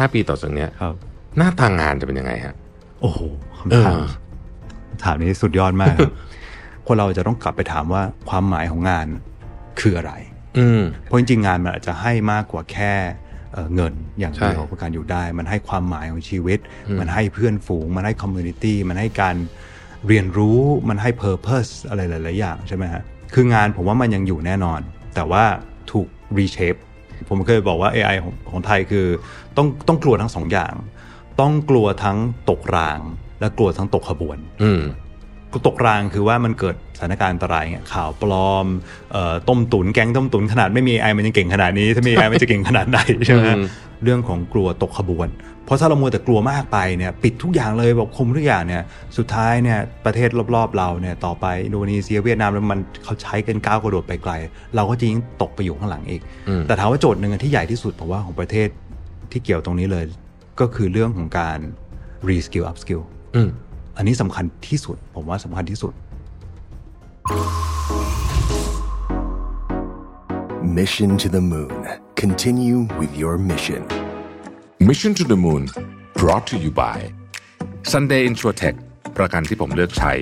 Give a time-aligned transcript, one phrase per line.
[0.00, 0.94] ห้าปีต่อจากเนี้ยครับ
[1.36, 2.54] หน้าตางานจะเป็นยังไงฮะ
[3.00, 3.20] โอ้โห
[3.58, 4.04] คำถามเออ
[4.90, 6.12] คำถามนี้สุดยอดมากครับ
[6.86, 9.06] คนเราจะต้องกลับไปถามว่าความหมายของงาน
[9.80, 10.12] คืออะไร
[10.58, 12.94] อืมเพราะจริงๆงานมันอาจจะให้มากกว่าแค่
[13.52, 16.58] เอ่อเงินอย่างใช่เดียวเพื่อการอยู่ได้ มันให้ความหมายของชีวิต
[17.00, 19.36] มันให้เพื่อนฝูง มันให้ community มันให้การ
[20.08, 20.58] เรียนรู้
[20.88, 23.02] มันให้ purpose อะไรหลายๆอย่างใช่ไหมฮะ
[23.34, 24.80] คืองานผมว่ามันยังอยู่แน่นอน
[25.14, 25.44] แต่ว่า
[25.92, 26.08] ถูก
[26.38, 26.74] รีเชฟ
[27.28, 29.06] ผมเคยบอกว่า AI ของของไทยคือ
[29.56, 30.74] ต้องต้องกลัวทั้งสองอย่าง
[31.40, 32.18] ต้องกลัวทั้ง
[32.50, 33.00] ตกราง
[33.40, 34.82] และกลัวทั้งตกขบวน อืม
[35.66, 38.66] ตกรางคือว่ามันเกิดสถานการณ์อันตรายเงี้ยข่าวปลอม
[39.12, 43.64] เอ่อต้มตุนแก๊งต้มตุนขนาดไม่มีไอมันยังเก่งขนาดนี้ ถ้ามีไอมันจะเก่งขนาดไหนใช่ไหมอืม
[44.04, 45.28] เรื่องของกลัวตกขบวน
[45.59, 48.82] เพ ราะถ้าเรามัวแต่กลัวมากไปเนี่ยปิดทุกอย่างเลยแบบคุมทุกอย่างเนี่ย
[49.16, 54.32] สุดท้ายเนี่ยประเทศรอบๆเราเนี่ยต่อไปอินโดนีเซียเวียดนามแล้วมันเขาใช้กันก้าวกระโดดไปไกล
[54.76, 58.68] เราก็จะยิ่งตกไปอยู่ข้างหลังอีกอืมแต่ถามว่าโจทย์หนึ่งที่ใหญ่ที่สุดผมว่าของประเทศ
[59.32, 60.04] ที่เกี่ยวตรงนี้เลย
[60.60, 61.58] ก็คือเรื่องของการ
[62.28, 63.02] reskill upskill
[63.36, 63.48] อืม
[63.96, 65.92] อันนี้สำคัญที่สุด ผมว่าสำคัญที่สุด
[70.78, 71.86] Mission to the Moon.
[72.16, 74.09] Continue with your mission.
[74.88, 75.68] Mission to the Moon
[76.14, 76.98] brought to you by
[77.92, 78.76] Sunday Insurtech
[79.16, 80.12] ประกันที่ผมเลือกใช้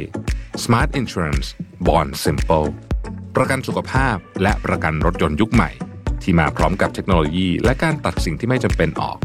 [0.63, 1.47] Smart Insurance
[1.87, 2.69] Bond Simple
[3.37, 5.71] ประกันสุขภาพและประกันรถยนต์ยุคใหม่
[6.23, 9.19] ที่มาพร้อมกับเทคโนโลยี และการตัดสิ่งที่ไม่จำเป็นออก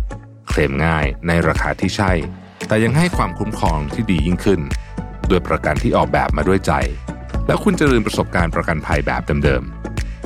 [0.47, 2.11] เคลมง่ายในราคาที่ใช่
[2.67, 4.61] แต่ยังให้ความคุ้มครองที่ดียิ่งขึ้น
[5.29, 6.71] ด้วยประกันที่ออกแบบมาด้วยใจ
[7.47, 9.82] แล้วคุณจะลืมประสบการณ์ประกันภัยแบบเดิมๆ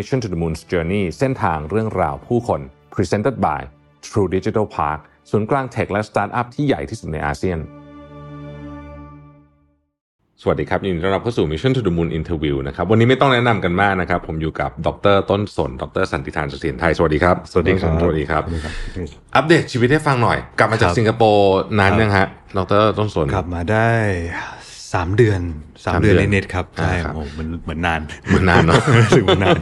[0.00, 2.60] Mission to the Moon's Journey เส้นทางเรื่องราวผู้คน
[2.94, 3.60] Presented by
[4.06, 4.98] True Digital Park
[5.30, 7.58] ศูนย์กลาง tech และสตาร์ทอัพที่ใหญ่ที่สุดในอาเซียน
[10.42, 22.26] สวัสดีครับ ยินดีต้อนรับเข้าสู่ Mission to the Moon Interview นะครับ วันนี้ไม่ต้องแนะนำกันมากนะครับ ผมอยู่กับดรต้นสน ดรสันติธานเสถียรไทย สวัสดีครับ สวัสดีครับ สวัสดีครับสวัสดีครับอัปเดตชีวิตให้ฟังหน่อย กลับมาจากครับสิงคโปร์นานยังฮะ
[22.56, 23.90] ดรต้นสน กลับมาได้
[24.92, 25.40] สามเดือน
[25.84, 29.58] สามสามเดือนเดือนเน็ตๆครับใช่อ่าครับโอ้โหมันเหมือนนานเหมือนนานเนอะรู้สึกเหมือนนาน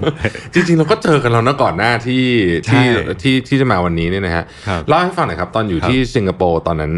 [0.54, 2.24] จริง ๆ เราก็เจอกันแล้วนะก่อนหน้าที่
[2.66, 2.84] ใช่ที่
[3.22, 6.92] ที่ที่จะมาวันนี้เนี่ยนะฮะครับเล่าให้ฟังหน่อยครับ ตอนอยู่ครับที่สิงคโปร์ตอนนั้น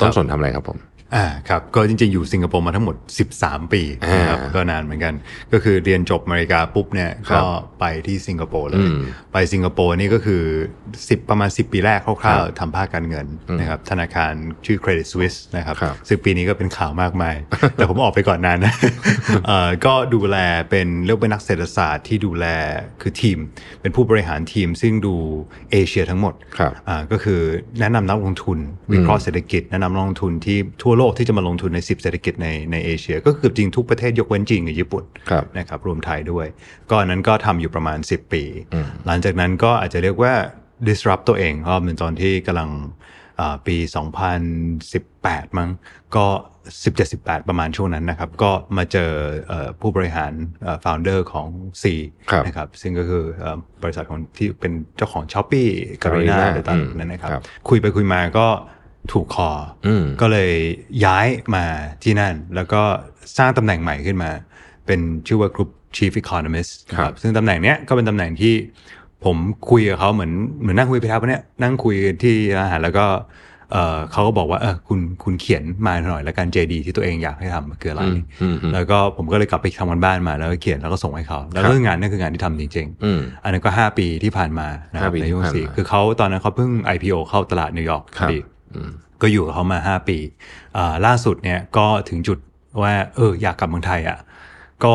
[0.00, 0.78] ต้นสนทำอะไรครับผม
[1.16, 2.96] อ่าครับก็จริงๆ อยู่สิงคโปร์มาทั้งหมด
[3.34, 3.82] 13 ปี
[4.18, 5.14] นะครับอ่าก็นานเหมือนกัน
[5.52, 7.46] ก็คือเรียนจบอเมริกาปุ๊บเนี่ยครัก็บ
[7.80, 9.00] ไปที่สิงคโปร์เลอืยม
[9.32, 10.42] ไปสิงคโปร์นี่ก็คือ
[10.90, 13.26] 10 ประมาณ 10 ปีแรกคร่าวครับๆทำภาคการเงิน
[13.58, 14.32] นะครับธนาคาร
[14.66, 17.36] ชื่อ Credit Suisse นะครับครับซึ่งปีนี้ก็เป็นข่าวมากมาย
[17.74, 18.74] แต่ผมออกไปก่อนนานนะ
[19.46, 20.36] เอ่อก็ดูแล
[20.70, 22.46] เป็นเรียกเป็นนักเศรษฐศาสตร์ที่ดูแล
[23.02, 23.38] คือทีม
[23.80, 25.14] เป็นผู้บริหารทีมซึ่งดู
[25.72, 27.40] เอเชียทั้งหมดครับอ่าก็คือ
[27.80, 28.58] แนะนำนักลงทุน
[28.92, 36.46] วิเคราะห์เศรษฐกิจแนะนำนักลงทุนที่ทั่วโลกที่จะมาลงทุนใน 10 เศรษฐกิจในในเอเชีย ก็คือจริงทุกประเทศยกเว้นจีนกับญี่ปุ่นครับนะครับรวมไทยด้วย
[36.90, 38.42] ก็อันนั้นก็ทำอยู่ประมาณ 10 ปี
[39.06, 40.34] หลังจากนั้นก็อาจจะเรียกว่า
[40.88, 42.70] disrupt ตัวเองก็เป็นตอนที่กำลัง
[43.40, 43.76] อ่าปี
[44.86, 45.70] 2018 มั้ง
[46.16, 46.26] ก็
[46.88, 49.10] 17-18 ประมาณช่วงนั้นนะครับ ก็มาเจอ
[49.48, 51.48] เอ่อผู้บริหารเอ่อ founder ของ
[51.82, 51.84] C
[52.30, 55.68] ครับนะครับ ซึ่งก็คือเอ่อบริษัทของที่เป็นเจ้าของ s h อ p e e
[56.02, 58.46] การี Garena นาอะไรต่างอืมๆนั่นนะครับครับ คุยไปคุยมาก็
[59.12, 59.50] ถูกคอ
[59.86, 60.52] อมก็เลย
[61.04, 61.64] ย้ายมา
[62.02, 62.82] ที่นั่น แล้วก็
[63.36, 64.30] สร้างตำแหน่งใหม่ขึ้นมา
[64.86, 68.54] เป็นชื่อว่า Group Chief Economist นะครับซึ่งตำแหน่งเนี้ยก็เป็นตำแหน่งที่
[69.24, 69.36] ผม
[69.70, 73.06] คุยกับเขาเหมือนเหมือนนั่งคุยไปทับเนี่ยนั่งคุยที่ร้านอาหารแล้วก็
[73.72, 88.61] เอ่อเขาก็บอกว่าเออคุณคุณเขียนมาหน่อยแล้วกัน JD ที่ตัวเองอยากให้ทำคืออะไรอืมอืมอืมแล้วก็ผมก็เลยกลับไปทำกันบ้านมาแล้วก็เขียนแล้วก็ส่งให้เขา แล้วครัก็บงานนั่นคืองานที่ทำจริงอืมๆอันนั้นก็ 5 ปีที่ผ่านมานะครับห้าปีในช่วงที่ผ่านสี่มาคือเขาตอนนั้นเขาเพิ่ง IPO เข้าตลาดนิวยอร์กพครัอบดีอืม
[89.22, 90.18] ก็อยู่กับเขามา 5 ปี
[90.76, 92.38] อ่าล่าสุดเนี่ยก็ถึงจุด
[92.82, 94.18] ว่าเอออยากกลับเมืองไทยอะ
[94.84, 94.94] ก็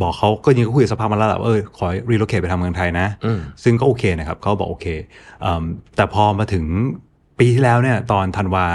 [0.00, 4.86] บอกเขาก็ยังก็คุยกับสภาพมาแล้วแหละว่าเออขอ relocate ไปทำเมืองไทยนะอืมซึ่งก็โอเคนะครับเขาบอกโอเค
[5.44, 5.62] อืม
[5.96, 6.64] แต่พอมาถึง
[7.38, 8.66] ปีที่แล้วเนี่ยตอนธันวา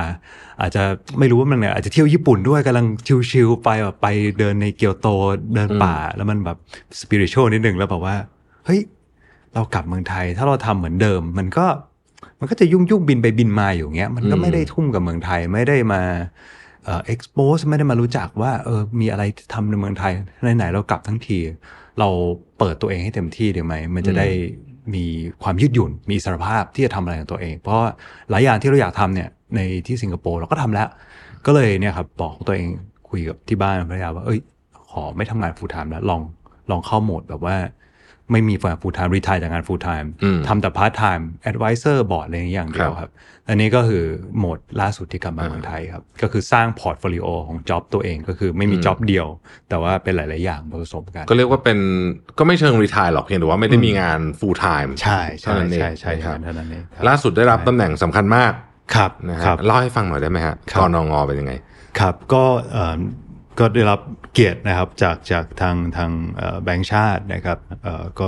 [0.62, 0.84] อาจจะ
[1.20, 2.86] ไม่รู้ว่ามันเนี่ยอาจจะเที่ยวญี่ปุ่นด้วยกำลัง
[3.32, 4.08] ชิลๆไปแบบไป
[4.40, 5.08] เดินในเกียวโต
[5.56, 6.58] เดินป่า แล้วมันแบบ
[7.00, 8.16] spiritual นิดนึงแล้วแบบว่า
[8.66, 8.82] เฮ้ย
[9.54, 11.66] เรากลับเมืองไทย ถ้าเราทำเหมือนเดิม มันก็
[12.40, 16.02] มันก็จะยุ่งยุ่งๆบินไปบินมาอยู่เงี้ย มันก็ไม่ได้ทุ่มกับเมืองไทยไม่ได้มา
[16.86, 19.24] เอ่อ expose ไม่ได้มารู้จักว่าเออมีอะไร
[19.54, 20.14] ทำในเมืองไทย
[20.58, 21.38] ไหนๆเรากลับทั้งที
[22.00, 22.10] เรา
[22.60, 24.28] เปิดตัวเองให้เต็มที่ดีไหมมันจะได้
[24.96, 25.06] มี
[25.44, 27.90] ความยืดหยุ่น มีอิสรภาพที่จะทำอะไรของตัวเอง เพราะว่า
[28.30, 30.88] หลายอย่างที่เราอยากทำเนี่ยในที่สิงคโปร์เราก็ทำแล้ว
[31.46, 32.68] ก็เลยเนี่ยครับบอกตัวเอง
[33.10, 34.40] คุยกับที่บ้านภรรยาว่าเอ้ย
[34.92, 36.22] ขอไม่ทำงาน full time แล้วลอง
[36.72, 37.56] ลองเข้าโหมดแบบว่า
[38.32, 43.12] ไม่มี full time retire จากงาน full time อืมทำแต่ part time advisor board อะไรอย่างเดียวครับ
[43.50, 44.04] อันนี้ก็คือ
[44.38, 49.28] โหมดล่าสุดที่กลับมาเมืองไทยครับ ก็คือสร้าง portfolio ของ job ตัวเองก็คือไม่มี job เดียว
[49.70, 51.78] แต่ว่าเป็นหลาย ๆ อย่างผสมกัน ก็เรียกว่าเป็น
[52.38, 58.52] ก็ไม่เชิง retire หรอกเพียงแต่ว่าไม่ได้มีงาน full time ใช่ใช่เท่านั้นเองใช่ใช่นะครับเท่านั้นเองครับล่าสุดได้รับตำแหน่งสำคัญมาก
[58.96, 61.54] ครับนะฮะครับเล่าให้ฟังหน่อยได้ไหมฮะครับกนงเป็นยังไง
[62.00, 62.96] ครับก็เอ่อ
[63.60, 64.00] ก็ได้รับ
[64.34, 66.12] เกียรตินะครับจากจากทางทาง
[66.64, 67.60] แบงค์ชาตินะครับ
[68.20, 68.28] ก็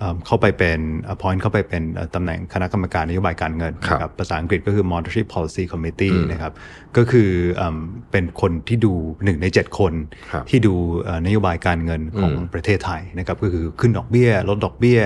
[0.00, 0.80] เอิ่มเข้าไปเป็น
[1.12, 6.52] appoint เข้าไปเป็นเอ่อตำแหน่งคณะกรรมการนโยบายการเงินครับนะครับภาษาอังกฤษก็คือ monetary policy committee นะครับ
[6.96, 7.76] ก็คือเอิ่ม
[8.12, 8.92] เป็นคนที่ดู
[9.24, 9.92] หนึ่งใน 7 คน
[10.32, 15.00] ครับที่ดูเอ่อนโยบายการเงินของประเทศไทยนะครับก็คือขึ้นดอกเบี้ย ลดดอกเบี้ย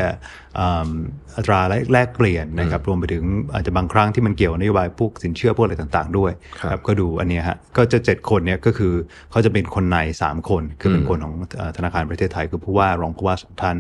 [0.58, 0.90] อืม
[1.36, 1.60] อัตรา
[1.92, 3.24] แลกเปลี่ยนนะครับรวมไปถึง
[3.54, 6.32] อาจจะบางครั้งที่มันเกี่ยวกับนโยบายพวกสินเชื่อพวกอะไรต่างๆ ด้วย
[6.70, 8.92] ครับก็ดูอันเนี้ยฮะก็จะเจ็ดคนเนี้ยก็คือ
[9.30, 13.76] เขาจะเป็นคนในสามคน คือเป็นคนของเอ่อธนาคารประเทศไทยคือผู้ว่ารองผู้ว่าสองท่าน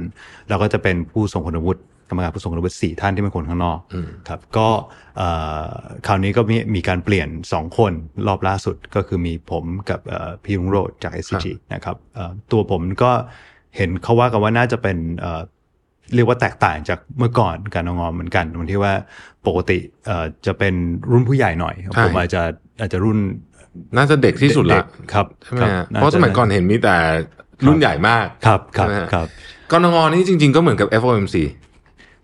[0.48, 3.78] แล้วก็จะเป็นผู้ทรงคุณวุฒิกรรมการผู้ทรงคุณวุฒิสี่ท่านที่เป็นคนข้างนอก
[4.28, 4.68] ครับก็
[5.16, 5.28] เอ่
[5.66, 5.70] อ
[6.06, 7.92] คราวนี้ก็มีมีการเปลี่ยน 2 คน
[8.26, 13.12] รอบล่าสุดก็คือมีผมกับเอ่อพี่รุงโรดจาก SCG นะครับเอ่อตัวผมก็
[13.76, 15.42] เห็นเขาว่ากันว่าน่าจะเป็นเอ่อ
[16.14, 18.92] เรียกว่าแตกต่างจากเมื่อก่อนการงอมเหมือนกันตรงที่ว่า
[19.46, 20.74] ปกติเอ่อจะเป็น
[21.10, 22.42] รุ่นผู้ใหญ่หน่อยใช่ผมอาจจะ
[22.80, 23.18] อาจจะรุ่น
[23.96, 26.96] น่าจะเด็กที่สุดละเกครับใช่ไหมครับฮะน่เพราะสมัยก่อนเห็นมีแต่
[27.66, 29.28] รุ่นใหญ่มากครับครับใช่ไหมฮะครับ
[29.72, 31.36] กนงนี่จริง ๆก็เหมือนกับ FOMC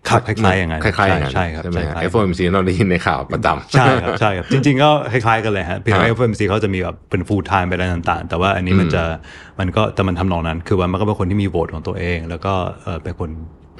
[0.09, 9.03] ครับคล้ายๆอย่างนั้นคล้ายๆอย่างนั้นใช่ครับใช่ไหมใช่ฮะครับ FOMC เราได้ยินในข่าวประจำใช่ครับใช่ครับจริง ๆ ก็คล้ายๆกันเลยฮะเพียงแต่ครัว่าบ FOMC เขาจะมีแบบเป็น full time ไปอะไรต่างๆ แต่ว่าอันนี้มันจะ
[9.59, 12.53] มันก็แต่มันทำนองนั้น คือว่ามันก็เป็นคนที่มีโหวตของตัวเอง แล้วก็
[12.83, 13.29] เอ่อเป็นคน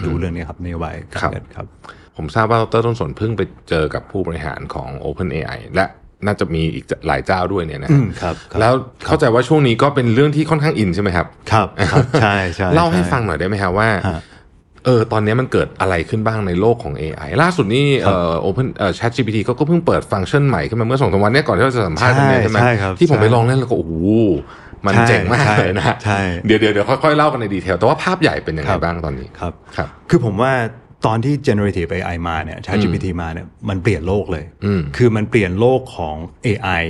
[0.06, 1.66] ดูเรื่องนี้ครับนโยบายการเงินครับ
[2.18, 5.86] ผมทราบว่าดรต้นสนเพิ่งไปเจอกับผู้บริหารของ OpenAI และ
[6.26, 8.74] น่าจะมีอีกหลายเจ้าด้วยเนี่ยนะอืฮะมครับครับ แล้ว
[9.06, 14.20] เข้าใจว่าช่วงนี้ก็เป็นเรื่องที่ค่อนข้างอินใช่ไหมครับ ครับครับใช่ใช่เล่าให้ช่ฟังหน่อยได้ไหมครับว่าฮะ
[14.86, 23.94] เออตอนนี้มันเกิดอะไรขึ้นบ้างในโลกของ AI ล่าสุดนี่เอ่อ Open เอ่อ ChatGPT ก็ก็เพิ่งเปิดฟังก์ชันใหม่ขึ้นมาเมื่อสองสามวันเนี้ก่อนที่เราจะสัมภาษณ์กันเนี่ยใช่ไหมใช่ครับที่ผมไปใช่ลองเล่นแล้วก็โอ้โห
[24.86, 30.52] มันใช่เจ๋งมากใช่เลยนะใช่เดี๋ยวเดี๋ยวเดี๋ยวค่อยๆเล่ากันใน detail แต่ว่าภาพใหญ่เป็นยังไงครับบ้างตอนนี้ครับครับ คือผมว่า
[31.06, 36.16] ตอนที่ generative AI มาเนี่ย ChatGPT มาเนี่ยมันเปลี่ยนโลกเลยอืมคือมันเปลี่ยนโลกของ
[36.48, 36.84] AI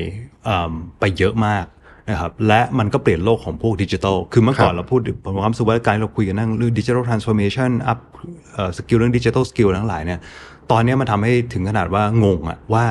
[0.48, 1.66] อืมไปเยอะมาก
[2.10, 10.20] นะครับและมันก็เปลี่ยนโลกของพวกดิจิทัล คือเมื่อก่อนครับเราพูดผมความรู้สึกว่าการที่เราคุยกันนั่งเรื่อง digital transformation upskill เรื่อง digital skill ทั้งหลายเนี่ย
[10.72, 12.86] ตอนเนี้ยมันทำให้ถึงขนาดว่างงอะว่า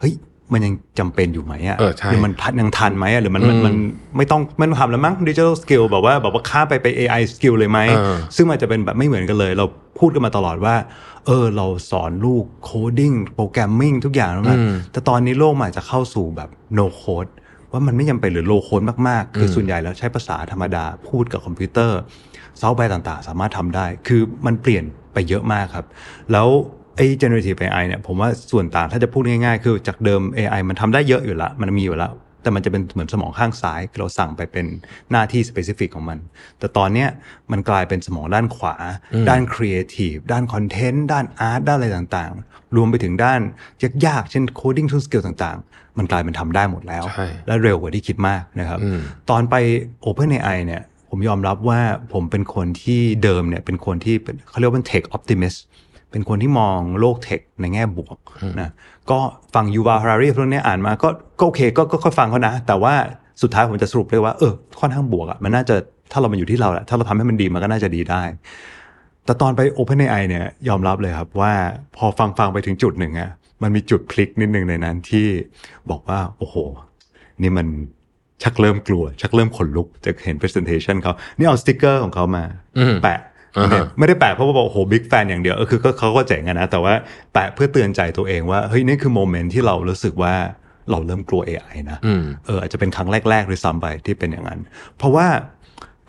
[0.00, 0.14] เฮ้ย
[0.52, 3.74] มันยังจำเป็นอยู่ไหมอะเออใช่หรือมันทันยังทันไหมอะหรือมันมันมัน
[4.16, 9.66] ไม่ต้องไม่ต้องทำแล้วมั้ง digital skill แบบว่าแบบว่าข้ามไปไป AI สกิลเลยไหมเออซึ่งมันจะเป็นแบบไม่เหมือนกันเลย เรา
[9.98, 10.74] พูดกันมาตลอดว่า
[11.26, 14.58] เออ เราสอนลูก coding programming ทุกอย่างแล้วนะ
[14.92, 17.30] แต่ตอนนี้โลกมันอาจจะเข้าสู่แบบ no code
[17.72, 21.98] ว่ามันไม่จำเป็นหรือ low code มาก ๆ คือส่วนใหญ่แล้วใช้ภาษาธรรมดาพูดกับคอมพิวเตอร์
[22.60, 25.86] ซอฟต์แวร์ต่างๆ สามารถทำได้ คือมันเปลี่ยนไปเยอะมากครับ
[26.32, 26.48] แล้ว
[26.96, 34.66] ไอ้ generative AI เนี่ยผมว่าส่วนต่างถ้าจะพูดง่ายๆ คือจากเดิม AI มันทำได้เยอะอยู่แล้วมันมีอยู่แล้ว แต่มันจะเป็นเหมือนสมองข้างซ้ายคือเราสั่งไปเป็น
[35.10, 36.18] หน้าที่ specific ของมัน
[36.58, 37.08] แต่ตอนเนี้ย
[37.52, 38.74] มันกลายเป็นสมองด้านขวา
[39.28, 43.40] ด้าน creative ด้าน content ด้าน art ด้านอะไรต่างๆ รวมไปถึงด้าน
[44.06, 48.78] ยากๆ เช่น coding tool skill ต่างๆ มันกลายเป็นทำได้หมดแล้วใช่และเร็วกว่าที่คิดมากนะครับ
[49.30, 49.54] ตอนไป
[50.04, 51.80] OpenAI เนี่ยผมยอมรับว่า
[52.12, 55.58] ผมเป็นคนที่เดิมเนี่ยเป็นคนที่เป็นเขาเรียกว่าเป็น tech optimist
[56.12, 58.16] เป็นคนที่มองโลกเทคในแง่บวก
[58.60, 58.70] นะ
[59.10, 59.18] ก็
[59.54, 62.94] ฟังยูวาฮารารีพวกเนี้ยอ่านมาก็ก็โอเคก็ก็ค่อยฟังเขานะ แต่ว่า
[63.42, 65.76] สุดท้ายผมจะสรุปเลยว่าเออค่อนข้างบวกอะมันน่าจะ
[66.12, 68.22] ถ้าเรามาอยู่ที่เราแหละถ้าเราทำให้มันดีมันก็น่าจะดีได้
[69.24, 71.52] แต่ตอนไป OpenAI เนี่ยยอมรับเลยครับว่า
[71.96, 73.30] พอฟังฟังไปถึงจุดหนึ่งอะ
[73.62, 75.26] มันมีจุดพลิกนิดนึงในนั้นที่
[75.90, 76.56] บอกว่า โอ้โห
[77.42, 77.66] นี่มัน
[78.42, 82.44] ชักเริ่มกลัว ชักเริ่มขนลุกจะเห็น presentation เขานี่เอาสติกเกอร์ของเขามา
[83.02, 83.30] แปะอ่าฮะเนี่ย
[83.98, 86.94] ไม่ได้แปะเพราะว่าบอกโอ้โห big fan อย่างเดียวเออคือก็เขาก็เจ๋งอะนะแต่ว่า
[87.32, 90.34] แปะเพื่อเตือนใจตัวเองว่าเฮ้ยนี่คือ moment ที่เรารู้สึกว่า
[90.90, 94.60] เราเริ่มกลัว AI นะอืมเอออาจจะเป็นครั้งแรกๆหรือซ้ำไปที่เป็นอย่างนั้น
[94.96, 95.26] เพราะว่า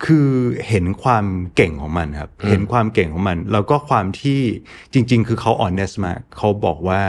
[0.06, 0.30] คือ
[0.70, 4.42] เห็นความเก่งของมันครับ เห็นความเก่งของมัน แล้วก็ความที่
[4.94, 7.02] จริง ๆ คือเขา honest มากเขาบอกว่า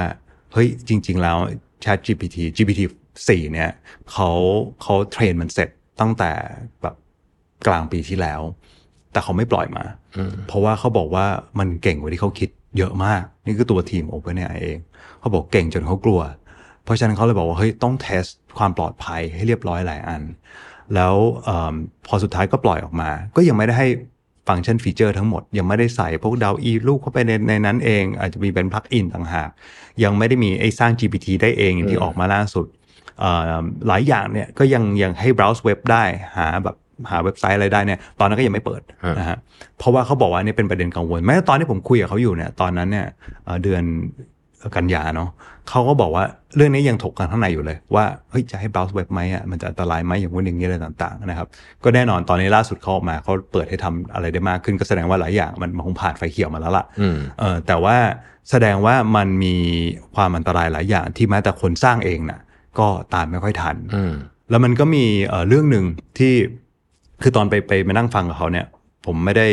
[0.53, 1.39] เฮ้ยจริง ๆ แล้ว
[1.85, 2.81] Chat GPT GPT
[3.17, 3.71] 4เนี่ย
[4.13, 4.31] เขา
[4.83, 5.69] เขา train มันเสร็จ
[6.01, 6.33] ตั้งแต่
[6.83, 6.95] แบบ
[7.67, 8.41] กลางปีที่แล้ว
[9.15, 9.85] แต่เขาไม่ปล่อยมา
[10.49, 11.27] เพราะว่าเขาบอกว่า
[11.59, 14.79] มันเก่งกว่าที่เขาคิดเยอะมาก นี่คือตัวทีม OpenAI เอง
[15.21, 16.21] เขาบอกเก่งจนเขากลัว
[16.85, 18.25] เพราะฉะนั้นเขาเลยบอกว่าเฮ้ยต้อง test
[18.59, 20.23] ความปลอดภัยให้เรียบร้อยหลายอัน
[20.95, 21.75] แล้วเอม
[22.07, 23.89] พอสุดท้ายก็ปล่อยออกมา ก็ยังไม่ได้ให้
[24.49, 29.51] function feature ทั้งหมด ยังไม่ได้ใส่พวก DALL-E ลูกเข้าไปในในนั้นเอง อาจจะมีเป็น plug-in ต่างหาก
[30.05, 32.67] ยังไม่ได้มีไอ้สร้าง GPT ได้เองอย่างที่ออกมาล่าสุด
[33.21, 33.53] เอ่อ
[33.87, 36.05] หลายอย่างเนี่ยก็ยังยังให้ browse เว็บได้
[36.37, 36.77] หาแบบ
[37.11, 39.39] หาเว็บไซต์อะไรได้เนี่ยตอนนั้นก็ยังไม่เปิดฮะนะฮะ
[39.79, 43.07] เพราะว่าเขาบอกว่านี่เป็นประเด็นกังวลแม้ตอนที่ผมคุยกับเขาอยู่เนี่ยตอนนั้นเนี่ย
[43.45, 43.83] เอ่อเดือน
[44.77, 45.31] กันยาเนาะ
[45.71, 46.25] เขาก็บอกว่า
[46.57, 51.49] เรื่องนี้ยังถกกันข้างในอยู่เลย ว่าเฮ้ยจะให้ browse เว็บไหมอะมันจะอันตรายไหมอย่างนู้นอย่างนี้อะไรต่างๆนะครับ
[51.85, 57.97] ก็แน่นอนตอนนี้ล่าสุดเขาออกมาเขาเปิดให้ทำอะไรได้มากขึ้นก็แสดงว่าหลายอย่างมันมันคงผ่านไฟเขียวมาแล้วล่ะอืมเออแต่ว่า
[58.51, 59.57] แสดงว่ามันมี
[60.15, 62.41] ความอันตรายหลายอย่างที่แม้แต่คนสร้างเองน่ะ
[62.79, 64.13] ก็ตามไม่ค่อยทันอืม
[64.51, 65.85] แล้วมันก็มีเอ่อเรื่องหนึ่ง
[66.19, 66.35] ที่
[67.23, 68.67] คือตอนไปไปมานั่งฟังกับเขาเนี่ย
[69.07, 69.47] ผมไม่ได้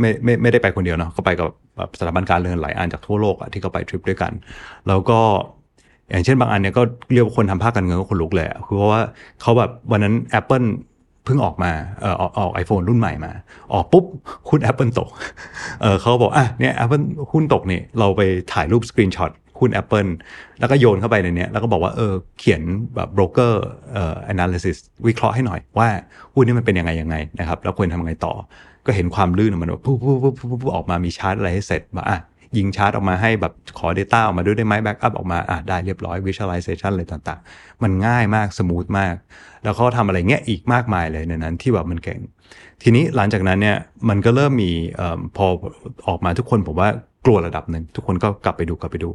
[0.00, 4.32] ไม่ไม่ไม่ได้ไปคนเดียวเนาะก็ไปกับแบบสถาบันการเงินหลายอันจากทั่วโลกอะที่เขาไปทริปด้วยกัน
[4.88, 5.20] แล้วก็
[6.10, 9.00] อย่างเช่นบางอันเนี่ยก็เรียกว่าคนทำภาคการเงินก็คนลุกเลยอะคือเพราะว่า
[9.40, 10.66] เขาแบบวันนั้น Apple
[11.24, 13.32] เพิ่งออกมาเออออกออกไอโฟนรุ่นใหม่มา
[13.72, 14.04] ออกปุ๊บ
[14.48, 15.08] หุ้น Apple ตก
[15.82, 20.10] เออเขาบอกอะเนี่ย Apple หุ้นตกนี่เราไปถ่ายรูป screenshot หุ้น Apple
[20.60, 22.62] แล้วก็โยนเข้าไปในนี้แล้วก็บอกว่าเออเขียน
[22.96, 24.76] แบบโบรกเกอร์เอ่อ analysis
[25.06, 25.88] วิเคราะห์ให้หน่อยว่า
[26.34, 28.34] หุ้นนี้มันเป็นยังไงยังไงนะครับแล้วควรทำยังไงต่อ
[28.86, 32.18] ก็เห็นความลื่นมันว่าปุ๊บปุ๊บปุ๊บปุ๊บปุ๊บออกมามีชาร์ตอะไรให้เสร็จมาอะ
[32.56, 39.14] ยิงชาร์ตออกมาให้แบบขอ Data ออกมาด้วยได้ไหม backup ออกมาอะได้เรียบร้อย Visualization อะไรต่างๆ มันง่ายมาก smooth มาก
[39.62, 42.20] แล้วเขาทำอะไรเงี้ยอีกมากมายเลยในนั้นที่แบบมันเก่ง
[42.82, 43.76] ทีนี้หลังจากนั้นเนี่ย
[44.08, 45.02] มันก็เริ่มมีอ
[45.36, 45.46] พอ
[46.08, 46.88] ออกมาทุกคนผมว่า
[47.24, 49.10] กลัวระดับหนึ่งทุกคนก็กลับไปดูกลับไปดู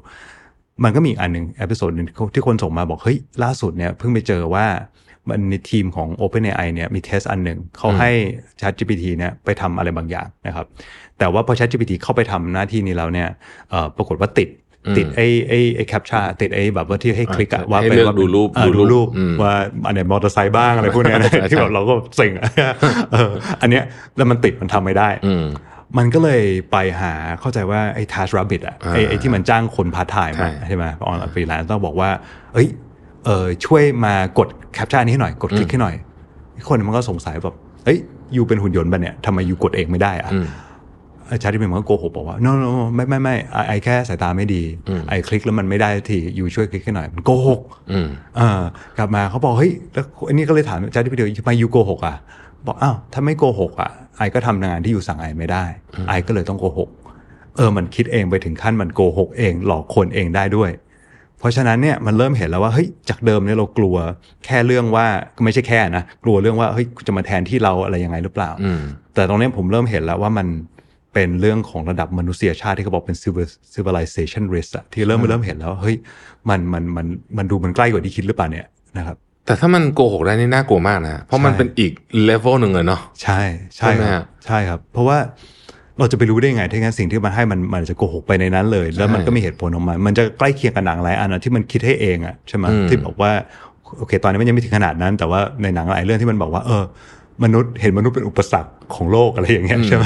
[0.83, 4.65] มันก็มีอีกอันหนึ่ง episode หนึ่งที่คนส่งมาบอก เฮ้ย ล่าสุดเนี่ยเพิ่งไปเจอว่า
[5.29, 8.09] มันในทีมของ OpenAI เนี่ยมี test อันหนึ่งเขาให้
[8.59, 10.65] ChatGPT เนี่ยไปทำอะไรบางอย่างนะครับ
[11.19, 13.27] แต่ว่าพอ ChatGPT เข้าไปทำหน้าที่นี้แล้วเนี่ย
[13.69, 14.49] เอ่อปรากฏว่าติด
[14.97, 19.53] ติดไอ้ไอ้ไอ้ captcha ติดไอ้แบบว่าที่ให้คลิกอะอ่าว่าให้เป็นเลือกว่าเป็นดูรูปอ่าดูดูรูรูปอืมว่า
[19.85, 22.45] อันไหนมอเตอร์ไซค์บ้างอะไรพวกเนี้ยนะใช่ใช่ที่แบบเราก็เซ็งอะ
[23.13, 23.31] เออ
[23.61, 23.83] อันเนี้ย
[24.17, 25.33] แล้วมันติดมันทำไม่ได้อื
[25.95, 32.09] มมันก็เลยไปหาเข้าใจว่าไอ้ Task Rabbit อะไอ้ไอ้ที่มันจ้างคนพาร์ทไทม์ใช่ใช่ไหมออนไลน์ฟรีแลนซ์ต้องบอกว่า
[32.53, 32.67] เอ้ย
[33.25, 35.95] เออช่วยมากด captcha นี้ให้หน่อย กดคลิกให้หน่อย
[36.67, 37.97] คนมันก็สงสัยแบบเอ้ย
[38.35, 40.47] you เป็นหุ่นยนต์ปะเนี่ยทำไม you กดเองไม่ได้อะอืม
[41.41, 44.63] ChatGPT มันก็โกหกบอกว่า no no no ไม่ไม่ไม่ I I แค่สายตาไม่ดี
[45.09, 48.61] ไอคลิกแล้วมันไม่ได้ทียูช่วยคลิกให้หน่อย มันโกหกอืมเออ
[48.97, 52.15] กลับมาเขาบอก เฮ้ย แล้วอันนี้ก็เลยถามชาร์ที่พี่เดียวทำไมยูโกหกอะ
[52.65, 55.65] บอกอ้าวถ้าไม่โกหกอะไอก็ทำงานที่ยูสั่งไอไม่ได้
[56.07, 56.89] ไอก็เลยต้องโกหก
[57.55, 60.71] เออมันคิดเองไปถึงขั้นมันโกหกเองหลอกคนเองได้ด้วย
[61.39, 63.95] เพราะฉะนั้นเนี่ยมันเริ่มเห็นแล้วว่าเฮ้ยจากเดิมเนี่ยเรากลัว
[64.45, 65.05] แค่เรื่องว่า
[65.43, 68.81] ไม่ใช่แค่นะกลัวเรื่องว่าเฮ้ยจะมาแทนที่เราอะไรยังไงหรือเปล่าอืม
[69.13, 70.47] แต่ตรงเนี้ยผมเริ่มเห็นแล้วว่ามัน
[71.13, 75.95] เป็นเรื่องของระดับมนุษยชาติที่เขาบอกเป็น civil- civilization risk อะที่เริ่มเริ่มเห็นแล้วว่าเฮ้ย
[76.49, 78.65] มันมันมันมันดูมันใกล้กว่าที่คิดหรือเปล่าเนี่ย
[78.97, 81.91] นะครับ แต่ถ้ามันโกหกได้นี่น่ากลัวมากนะ เพราะมันใช่เป็นอีก
[82.25, 83.41] เลเวลหนึ่งเลยเนาะใช่
[83.75, 85.17] ใช่ใช่ไหมครัฮะบใช่ครับ เพราะว่า
[85.99, 93.31] เราจะไปรู้ได้ยังไงถ้างั้นสิ่งที่มันให้มันมันจะโกหกไปในนั้นเลย แล้วมันก็มีเหตุผลออกมา มันจะใกล้เคียงกับหนังหลายอันอะที่มันคิดให้เองอะใช่ไหมอืมที่บอกว่า
[93.97, 96.83] โอเค ตอนนี้มันยังไม่ถึงขนาดนั้น แต่ว่าในหนังหลายเรื่องที่มันบอกว่าเออ
[97.43, 100.05] มนุษย์เห็นมนุษย์เป็นอุปสรรคของโลกอะไรอย่างเงี้ยใช่ไหม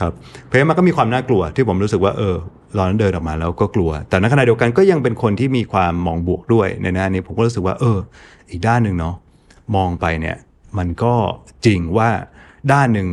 [0.00, 0.12] ครับ
[0.44, 2.34] เพราะฉะนั้นมันก็มีความน่ากลัวที่ผมรู้สึกว่าเออ
[2.78, 7.98] ตอนนั้นเดินออกมาแล้วก็กลัว แต่ในขณะเดียวกันก็ยังเป็นคนที่มีความมองบวกด้วยในหน้านี้ผมก็รู้สึกว่า เออ
[8.50, 9.14] อีกด้านหนึ่งเนาะ
[9.76, 10.36] มองไปเนี่ย
[10.78, 11.14] มันก็
[11.66, 12.08] จริงว่า
[12.72, 13.08] ด้านหนึ่ง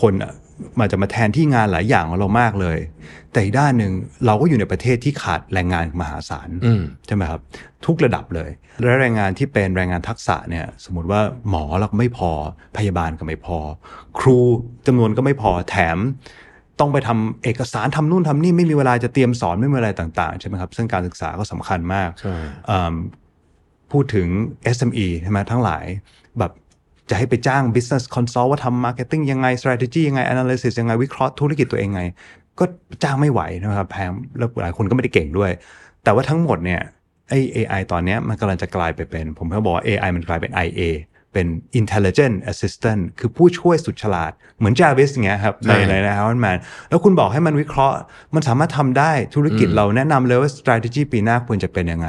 [0.00, 0.32] คนอะ
[0.80, 2.78] มันจะมาแทนที่งานหลายอย่างของเรามากเลย
[3.32, 3.92] แต่อีกด้านหนึ่ง
[4.26, 7.40] เราก็อยู่ในประเทศที่ขาดแรงงานมหาศาลอืมใช่ไหมครับ
[7.86, 8.50] ทุกระดับเลย
[8.82, 12.30] และแรงงานที่เป็นแรงงานทักษะเนี่ย สมมติว่าหมอเราก็ไม่พอ
[12.76, 13.58] พยาบาลก็ไม่พอ
[14.18, 14.38] ครู
[14.86, 15.98] จำนวนก็ไม่พอแถม
[16.80, 22.34] ต้องไปทำเอกสารทำนู่นทำนี่ไม่มีเวลาจะเตรียมสอนไม่มีอะไรต่างๆ ใช่ไหมครับ ซึ่งการศึกษาก็สำคัญมากใช่
[22.70, 22.94] อืม
[23.92, 24.28] พูดถึง
[24.76, 25.84] SME ใช่ไหมทั้งหลาย
[26.38, 26.52] แบบ
[27.10, 32.02] จะให้ไปจ้าง business consult ว่าทำ marketing ยังไง strategy ยังไง analysis ยังไง วิเคราะห์ธุรกิจตัวเองไง
[32.58, 32.64] ก็
[33.02, 35.50] จ้างไม่ไหวนะครับแพงแล้วหลายคนก็ไม่ได้เก่งด้วย
[36.04, 36.80] แต่ว่าทั้งหมดเนี่ย
[37.28, 40.82] ไอ้ AI ตอนเนี้ยมันกำลังจะกลายไปเป็น ผมก็บอกว่า AI มันกลายเป็น IA
[41.34, 41.46] เป็น
[41.80, 47.96] intelligent assistant คือผู้ช่วยสุดฉลาด เหมือน Jarvis อย่างเงี้ยครับ ในใช่ในใน Iron Man แล้วคุณบอกให้มันวิเคราะห์
[48.34, 52.08] มันสามารถทำได้ธุรกิจเราแนะนำเลยว่า strategy ปีหน้าควรจะเป็นยังไง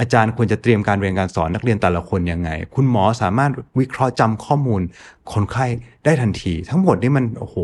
[0.00, 3.50] อาจารย์ควรจะเตรียมการเรียนการสอนนักเรียนแต่ละคนยังไง คุณหมอสามารถ
[3.80, 4.80] วิเคราะห์จำข้อมูล
[5.32, 5.66] คนไข้
[6.04, 7.56] ได้ทันที ทั้งหมดนี่มันโอ้โห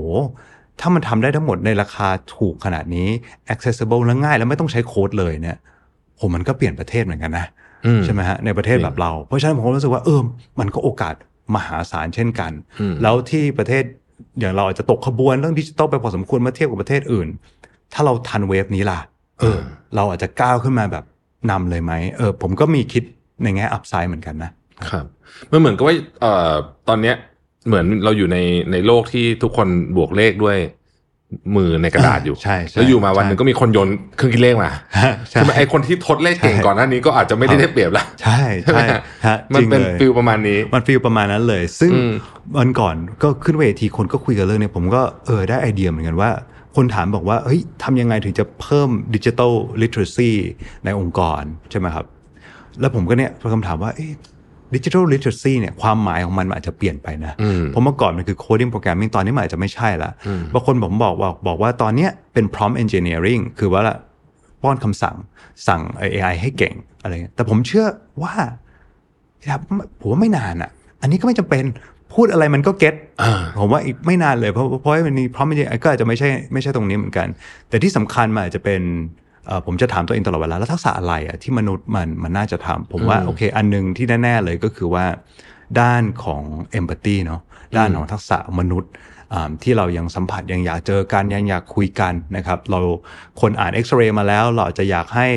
[0.80, 3.08] ถ้ามันทำได้ทั้งหมดในราคาถูกขนาดนี้
[3.52, 5.56] accessible และง่าย แล้วไม่ต้องใช้โค้ดเลยเนี่ย
[6.16, 7.46] โหมันก็เปลี่ยนประเทศเหมือนกันนะ
[7.86, 10.20] อืมใช่ไหมฮะในประเทศแบบเรา เพราะฉะนั้นผมก็รู้สึกว่าเออ
[10.60, 11.14] มันก็โอกาส
[11.54, 13.84] มหาศาลเช่นกันอืมแล้วที่ประเทศ
[14.40, 17.28] อย่างเราอาจจะตกขบวนเรื่องดิจิตอลไปพอสมควรเมื่อเทียบกับประเทศอื่น
[17.92, 19.00] ถ้าเราทันเวฟนี้ล่ะ
[19.40, 19.58] เออ
[19.96, 21.04] เราอาจจะก้าวขึ้นมาแบบ
[21.50, 23.04] นำเลยไหมเออผมก็มีคิด
[23.42, 24.50] ในแง่อัพไซด์เหมือนกันนะ
[24.90, 25.04] ครับ
[25.50, 26.52] มันเหมือนกับว่าเอ่อ
[26.88, 27.16] ตอนเนี้ย
[27.66, 28.38] เหมือนเราอยู่ใน
[28.72, 30.58] ในโลกที่ทุกคนบวกเลขด้วย
[31.56, 34.70] มือในกระดาษอยู่ ใช่ใช่แล้วอยู่มาวันหนึ่งใช่ก็มีคนโยนเครื่องคิดเลขมา
[35.02, 42.12] ใช่ใช่ไหมไอคนที่ทดเลขเก่งใช่ก่อนหน้านี้ก็อาจจะไม่ได้ได้เปรียบแล้วใช่ใช่ไหมใช่ฮะฮะมันจริงเป็นเลย feel ประมาณนี้ มัน feel ประมาณนั้นเลย ซึ่งอืม
[42.58, 46.30] วันก่อนก็ขึ้นเวทีคนก็คุยกันเรื่องเนี้ยผมก็เออได้ไอเดียเหมือนกันว่า
[46.76, 49.52] คนถามบอกว่าเฮ้ยทำยังไงถึงจะเพิ่มดิจิ t a ล
[49.82, 50.30] ลิ t เ r อซี
[50.84, 52.06] ในองค์กรใช่ไหมครับ
[52.80, 53.90] แล้วผมก็เนี่ยคำถามว่า
[54.74, 60.10] ดิจิทัลลิ t เ r อซีเนี่ยความหมายของมันมันอาจจะเปลี่ยนไปนะอืมเพราะเมื่อก่อนมันคือ coding programming ตอนนี้มันอาจจะไม่ใช่ละ
[60.52, 63.96] บางคนผมบอกบอกบอกว่าตอนเนี้ยเป็น prompt engineering คือว่าละ
[64.62, 65.16] ป้อนคำสั่ง
[65.68, 67.86] สั่ง AI ให้เก่งอะไรเงี้ยแต่ผมเชื่อ
[68.22, 68.34] ว่า
[69.48, 69.60] ครับ
[70.00, 70.70] ผมว่าไม่นานอะ
[71.02, 71.64] อันนี้ก็ไม่จำเป็น
[72.14, 77.28] พูดอะไรมันก็เก็ตอ่าผมว่าอีกไม่นานเลยเพราะเพราะว่ามันมีเพราะมันก็อาจจะไม่ใช่ไม่ใช่ตรงนี้เหมือนกัน
[77.68, 79.21] แต่ที่สำคัญมันอาจจะเป็นเอ่อ
[79.66, 85.06] ผมจะถามตัวเองตลอดเวลาแล้วทักษะอะไรอะที่มนุษย์มันมันน่าจะทำผมว่าโอเค อันหนึงที่แน่ ๆ เลยก็คือว่า
[85.80, 87.40] ด้านของเอมพัตตีเนาะ
[87.76, 88.90] ด้านของทักษะมนุษย์
[89.32, 92.80] อ่าที่เรายังสัมผัสยังอยากเจอกันยังอยากคุยกันนะครับ เรา
[93.40, 95.28] คนอ่านเอ็กซเรย์มาแล้ว เราอาจจะอยากให้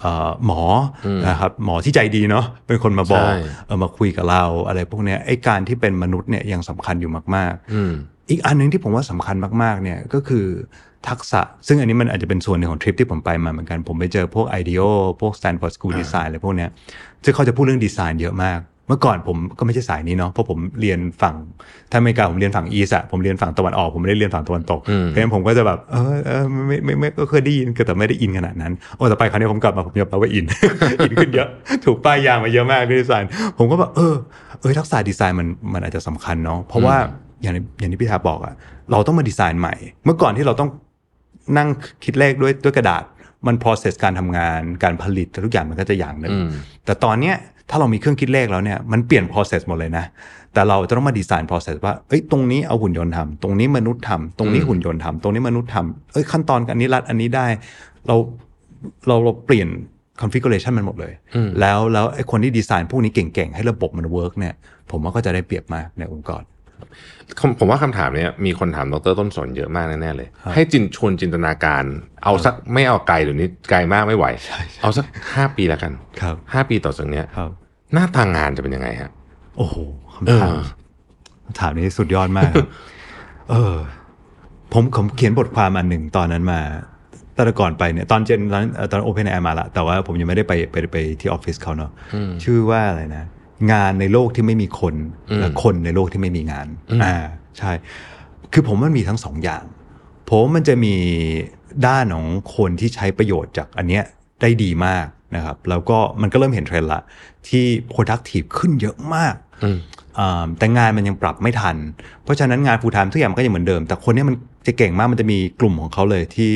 [0.00, 0.62] เอ่อหมอ
[1.06, 10.46] อนะครับหมอที่ใจดีเนาะเป็นคนมาบอกใช่เออมาคุยกับเราอะไรพวกเนี้ยไอ้การที่เป็นมนุษย์เนี่ยยังสำคัญอยู่มากอืมๆอีกอันหนึงที่ผมว่าสำคัญมากๆเนี่ยก็คือ
[11.08, 14.88] ทักษะ ซึ่งอันนี้มันอาจจะเป็นส่วนหนึ่งของทริปที่ผมไปมาเหมือนกัน ผมไปเจอพวก IDEO
[15.20, 16.70] พวก Stanford School Design อะไรพวกเนี้ย
[17.24, 21.34] ซึ่งเขาจะพูดเรื่องดีไซน์เยอะมาก เมื่อก่อนผมก็ไม่ใช่สายนี้เนาะเพราะผมเรียนฝั่ง
[21.90, 30.44] ถ้าอเมริกาผมเรียนฝั่งอีสอะผมเรียนฝั่งตะวันออกผมไม่ได้เรียนฝั่งตะวันตกอืมเพราะฉะนั้นผมก็จะแบบเออเออไม่ไม่ไม่ก็เคยได้ยินแต่ไม่ได้อินขนาดนั้นโอ้แต่ไปคราวนี้ผมกลับมาผมยอมรับว่าอิน
[31.04, 31.48] อินขึ้นเยอะ
[31.84, 34.14] ถูกป้ายยางมาเยอะมากด้วยดีไซน์ผมก็แบบเออ
[34.60, 36.96] เออทักษะดีไซน์มันมันอาจจะสำคัญเนาะเพราะว่า
[37.42, 38.54] อย่างที่อย่างที่พี่ทาบอกอะ
[38.92, 40.68] เราต้องมาดีไซน์ใหม่ เมื่อก่อนที่เราต้อง
[41.56, 41.68] นั่ง
[42.04, 43.02] คิดเลขด้วยด้วยกระดาษ
[43.46, 46.48] มัน process การทำงานการผลิตทุกอย่างมันก็จะอย่างหนึ่งอืม
[46.84, 47.36] แต่ตอนเนี้ย
[47.70, 50.04] ถ้าเรามีเครื่องคิดเลขแล้วเนี่ยมันเปลี่ยน process หมดเลยนะ
[50.54, 57.46] แต่เราจะต้องมาดีไซน์ process ว่าเอ้ยตรงนี้เอาหุ่นยนต์ทำตรงนี้มนุษย์ทำตรงนี้หุ่นยนต์ทำตรงนี้มนุษย์ทำเอ้ยขั้นตอนอันนี้รัดอันนี้ได้
[58.06, 58.16] เรา
[59.06, 59.68] เราเราเปลี่ยน
[60.20, 61.12] configuration มันหมดเลย
[61.60, 64.54] แล้วแล้วไอ้คนที่ดีไซน์พวกนี้เก่งๆ ให้ระบบมัน work เนี่ย
[64.90, 66.42] ผมว่าก็จะได้เปรียบมากในองค์กร
[67.40, 71.84] ผมผมว่าคำถามเนี้ยมีคนถามดรต้นสนเยอะมากแน่ๆเลย ให้จินชวนจินตนาการ
[72.24, 74.26] เอาสักไม่เอาไกลเดี๋ยวนี้ไกลมากไม่ไหว
[74.82, 77.50] เอาสักห้าปีแล้วกันครับห้าปีต่อจากเนี้ยครับ
[77.92, 79.10] หน้าทางงานจะเป็นยังไงฮะ
[79.56, 79.76] โอ้โห
[80.14, 80.60] คำถามเออ
[81.44, 82.68] คำถามนี้สุดยอดมากครับ
[83.50, 83.76] เออ
[84.72, 91.90] ผมผมเขียนบทความอันหนึ่งตอนนั้นมาตอนก่อนไปเนี่ยตอนเจนตอนนั้นเอ่อตอน OpenAI มาละแต่ว่าผมยังไม่ได้ไปไปไปที่ออฟฟิศเขาเนาะ
[92.44, 93.24] ชื่อว่าอะไรนะ
[93.72, 94.94] งานในโลกที่ไม่มีคน
[95.40, 96.66] และคนในโลกที่ไม่มีงาน
[97.04, 97.16] อ่า
[97.58, 97.72] ใช่
[98.52, 99.64] คือผมว่ามันมีทั้งสองอย่าง
[100.28, 100.94] ผมว่ามันจะมี
[101.86, 104.04] ด้านของคนที่ใช้ประโยชน์จากอันเนี้ย
[104.40, 107.02] ได้ดีมากนะครับ แล้วก็มันก็เริ่มเห็นเทรนด์ละ
[107.48, 109.34] ที่ productive ขึ้นเยอะมาก
[110.18, 111.76] อ่าแต่งานมันยังปรับไม่ทัน
[112.24, 116.52] เพราะฉะนั้นงาน full time ทุกอย่างมันก็ยังเหมือนเดิม แต่คนเนี้ยมันจะเก่งมากมันจะมีกลุ่มของเขาเลยที่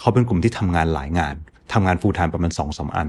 [0.00, 1.34] เขาเป็นกลุ่มที่ทำงานหลายงาน
[1.72, 3.08] ทำงาน full time ประมาณ2อสอัน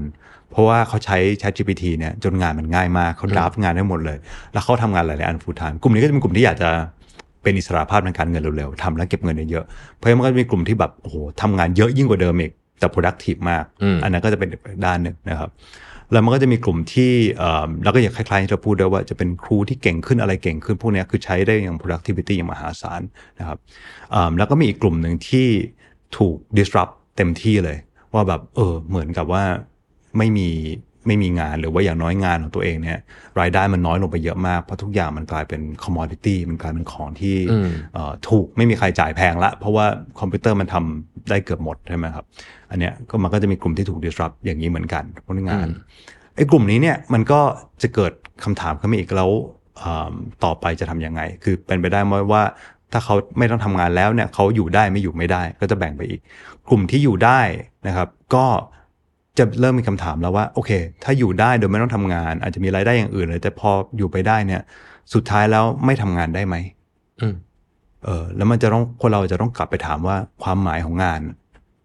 [0.52, 4.18] เพราะว่าเขาใช้ ChatGPT เนี่ยจนงานมันง่ายมากเขาดราฟงานได้หมดเลย
[4.52, 6.70] แล้วเขาทำงานหลาย ๆ อัน full time กลุ่มนี้ก็จะเป็นกลุ่มที่อยากจะ
[7.42, 15.50] เป็นอิสระภาพทางการเงินเร็ว ๆทำแล้วเก็บเงินเยอะๆเพราะฉะนั้นมันก็จะมีกลุ่มที่แบบโอ้โหทำงานเยอะยิ่งกว่าเดิมอีกแต่ productive มากอืมอันนั้นก็จะเป็นอีกด้านหนึ่งนะครับ
[16.12, 23.02] แล้วมันก็จะมีกลุ่มที่เอ่อแล้วก็อย่างคล้ายๆที่เราพูดด้วยว่าจะเป็นครูที่เก่งขึ้นอะไรเก่งขึ้นพวกเนี้ยคือใช้ได้อย่าง productivity อย่างมหาศาล
[23.38, 23.58] นะครับ
[24.10, 25.48] เอิ่มแล้วก็มีอีกกลุ่มหนึ่งที่
[26.16, 27.78] ถูก disrupt เต็มที่เลย
[28.14, 29.44] ว่าแบบเออเหมือนกับว่า
[30.18, 30.48] ไม่มี
[31.06, 32.98] ไม่มีงานหรือว่าอย่างน้อยงานของตัวเองเนี่ย
[33.40, 39.86] รายได้มันน้อยลงไปเยอะมาก เพราะทุกอย่างมันกลายเป็น commodity มันกลายเป็นของที่อืมเอ่อถูกไม่มีใครจ่ายแพงละ เพราะว่า
[40.20, 42.24] คอมพิวเตอร์มันทำได้เกือบหมดใช่ไหมครับ
[42.70, 45.66] อันเนี้ยก็มันก็จะมีกลุ่มที่ถูก disrupt อย่างนี้เหมือนกันพวกงาน
[46.36, 47.40] ไอ้กลุ่มนี้เนี่ยมันก็
[47.82, 48.12] จะเกิด
[48.44, 49.30] คำถามขึ้นมาอีกแล้ว
[49.82, 50.12] อ่า
[50.44, 52.42] ต่อไปจะทำยังไง คือเป็นไปได้ไหมว่า
[52.92, 56.20] ถ้าเขาไม่ต้องทำงานแล้วเนี่ยเขาอยู่ได้ไม่อยู่ไม่ได้ ก็จะแบ่งไปอีก
[56.68, 57.40] กลุ่มที่อยู่ได้
[57.86, 58.46] นะครับ ก็
[59.38, 60.70] จะเริ่มมีคำถามแล้วว่าโอเค
[61.04, 64.62] ถ้าอยู่ได้โดยไม่ต้องทำงาน อาจจะมีรายได้อย่างอื่นเลยแต่พออยู่ไปได้เนี่ย
[65.14, 66.56] สุดท้ายแล้วไม่ทำงานได้ไหม
[67.20, 67.34] อืม
[68.04, 71.20] เออ แล้วมันจะต้องคนเราจะต้องกลับไปถามว่าความหมายของงาน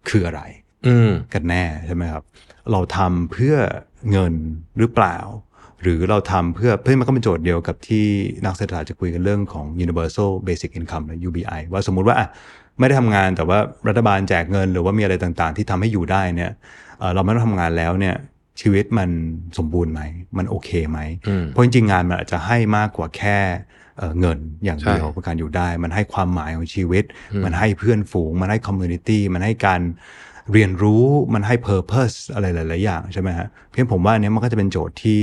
[0.10, 0.42] คืออะไร
[0.88, 2.24] อืมกันแน่ใช่ไหมครับ
[2.72, 3.56] เราทำเพื่อ
[4.12, 4.34] เงิน
[4.78, 5.18] หรือเปล่า
[5.82, 8.06] หรือเราทำเพื่อเพื่อมันก็เป็นโจทย์เดียวกับที่
[8.46, 12.28] นักเศรษฐศาสตร์จะคุยกันเรื่องของ universal basic income หรือ UBI ว่าสมมุติว่าอะ
[12.80, 16.52] ไม่ได้ทำงานแต่ว่ารัฐบาลแจกเงิน หรือว่ามีอะไรต่างๆ ที่ทำให้อยู่ได้เนี่ย
[17.00, 18.16] เอ่อเราไม่ต้องทำงานแล้วเนี่ย
[18.62, 19.10] ชีวิตมัน
[19.58, 20.02] สมบูรณ์ไหม
[20.38, 23.38] มันโอเคไหมอืมเพราะจริงๆงานมันอาจจะให้มากกว่าแค่
[23.98, 27.04] เอ่อเงินอย่างเดียวใช่เพื่อการอยู่ได้ มันให้ความหมายของชีวิต
[27.46, 29.82] มันให้เพื่อนฝูง มันให้ community มันให้การ
[30.54, 35.22] เรียนรู้ มันให้ purpose อะไรหลาย ๆ อย่างใช่ไหมฮะ เพียงผมว่าอันเนี้ยมันก็จะเป็นโจทย์ที่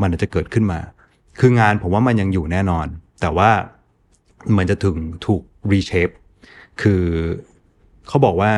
[0.00, 0.80] มันอาจจะเกิดขึ้นมา
[1.40, 2.86] คืองานผมว่ามันยังอยู่แน่นอน
[3.20, 3.50] แต่ว่า
[4.56, 6.08] มันจะถึงถูก reshape
[6.82, 7.02] คือ
[8.08, 8.52] เขาบอกว่า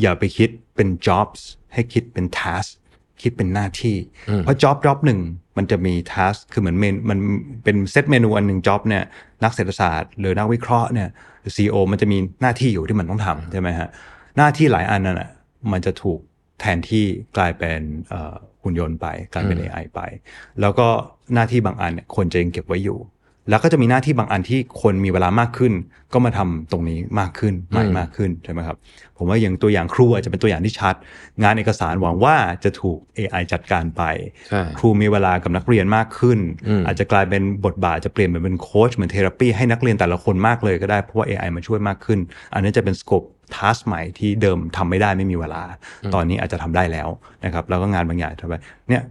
[0.00, 1.40] อย่าไปคิดเป็น jobs
[1.74, 2.68] ให้คิดเป็น task
[3.22, 3.96] คิดเป็นหน้าที่
[4.40, 5.20] เพราะ job job หนึ่ง
[5.56, 7.18] มันจะมี task คือเหมือนเมนมัน
[7.64, 9.04] เป็นเซตเมนูอันหนึ่ง job เนี่ย
[9.42, 11.08] นักเศรษฐศาสตร์หรือนักวิเคราะห์เนี่ย
[11.40, 13.88] หรือ CEO มันจะมีหน้าที่อยู่ที่มันต้องทำใช่ไหมฮะ
[14.36, 15.30] หน้าที่หลายอันนั่นแหะ
[15.72, 16.18] มันจะถูก
[16.60, 17.04] แทนที่
[17.36, 20.00] กลายเป็นเอ่อหุ่นยนต์ไปกลายเป็น AI ไป
[20.60, 20.88] แล้วก็
[21.34, 22.98] หน้าที่บางอันเนี่ยคนจะยังเก็บไว้อยู่
[23.50, 25.72] แล้วก็จะมีหน้าที่บางอันที่คนมีเวลามากขึ้น
[26.12, 28.76] ก็มาทำตรงนี้มากขึ้นใหม่มากขึ้นใช่ไหมครับ
[29.16, 30.94] ผมว่าอย่างตัวอย่างครูอาจจะเป็นตัวอย่างที่ชัด
[31.42, 34.02] งานเอกสารหวังว่าจะถูก AI จัดการไป
[34.48, 42.18] ใช่ครูมีเวลากับนักเรียนมากขึ้นอืมอาจจะกลายเป็นบทบาทจะเปลี่ยนมาเป็นโค้ชเหมือนเทอราปีให้นักเรียนแต่ละคนมากเลยก็ได้เพราะว่า AI มาช่วยมากขึ้น
[42.54, 43.22] อันนี้จะเป็นสโคป
[43.54, 45.62] ทัสใหม่ที่เดิมทำไม่ได้ไม่มีเวลา
[46.14, 47.08] ตอนนี้อาจจะทำได้แล้ว
[47.44, 48.54] นะครับแล้วก็งานบางอย่างทำไป
[48.88, 49.02] เนี่ย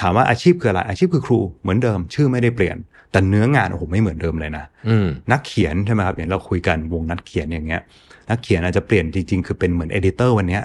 [0.00, 2.76] ถามว่าอาชีพคืออะไรอาชีพคือครูเหมือนเดิมชื่อไม่ได้เปลี่ยน
[3.12, 7.82] แต่เนื้องานโอ้โหไม่เหมือนเดิมเลยนะอืมนักเขียนใช่ไหมครับอย่างเราคุยกันวงนักเขียนอย่างเงี้ย
[8.30, 10.62] นักเขียนอาจจะเปลี่ยนจริงๆ คือเป็นเหมือน editor วันเนี้ย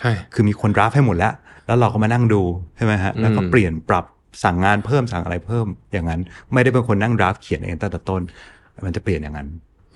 [0.00, 1.32] ใช่ คือมีคน draft ให้หมดแล้ว
[1.66, 2.42] แล้วเราก็มานั่งดู
[2.76, 4.04] ใช่ไหมฮะแล้วก็เปลี่ยนปรับ
[4.44, 6.20] สั่งงานเพิ่มสั่งอะไรเพิ่มอย่างนั้น
[6.52, 8.22] ไม่ได้เป็นคนนั่ง draft เขียนเองตั้งแต่ต้น
[8.86, 9.48] มันจะเปลี่ยนอย่างนั้น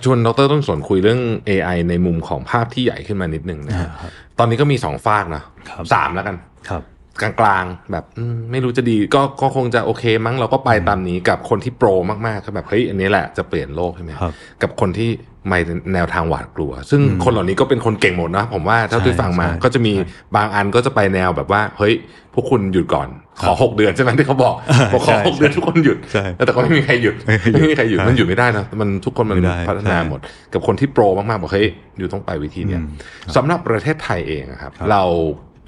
[0.05, 6.37] ชวนดรต้นสนคุยเรื่อง AI ในมุมของภาพที่ใหญ่ขึ้นมานิดนึงนะฮะอ่าครับตอนนี้ก็มีสองฟากนะครับสามแล้วกัน
[6.69, 6.83] ครับ
[7.21, 15.11] กลางๆ แบบอืมไม่รู้จะดีก็ก็คงจะโอเคมั้งเราก็ไปตามนี้กับคนที่ pro มากๆก็แบบเฮ้ยอันนี้แหละจะเปลี่ยนโลกใช่ไหมครับกับคนที่
[15.49, 15.59] ไม่
[15.95, 19.93] แนวทางหวาดกลัว ซึ่งคนเหล่านี้ก็เป็นคนเก่งหมดนะผมว่าเท่าที่ใช่ฟังมาใช่ก็จะมี
[20.37, 21.95] บางอันก็จะไปแนวแบบว่า เฮ้ย
[22.35, 23.09] พวกคุณหยุดก่อน
[23.43, 24.55] ขอหกเดือนใช่ไหมที่เขาบอก
[24.93, 30.21] บอกขอใช่หกเดือนทุกคนหยุดใช่แต่ก็ไม่มีใครหยุดไม่มีไม่มีใครหยุดใช่มันหยุดไม่ได้นะมันทุกคนมันไม่ได้พัฒนาใช่หมด
[30.53, 32.85] กับคนที่โปรมากๆบอกเฮ้ยอยู่ต้องไปวิธีเนี้ยอื
[33.31, 35.03] มสำหรับประเทศไทยเองอะครับครับ เรา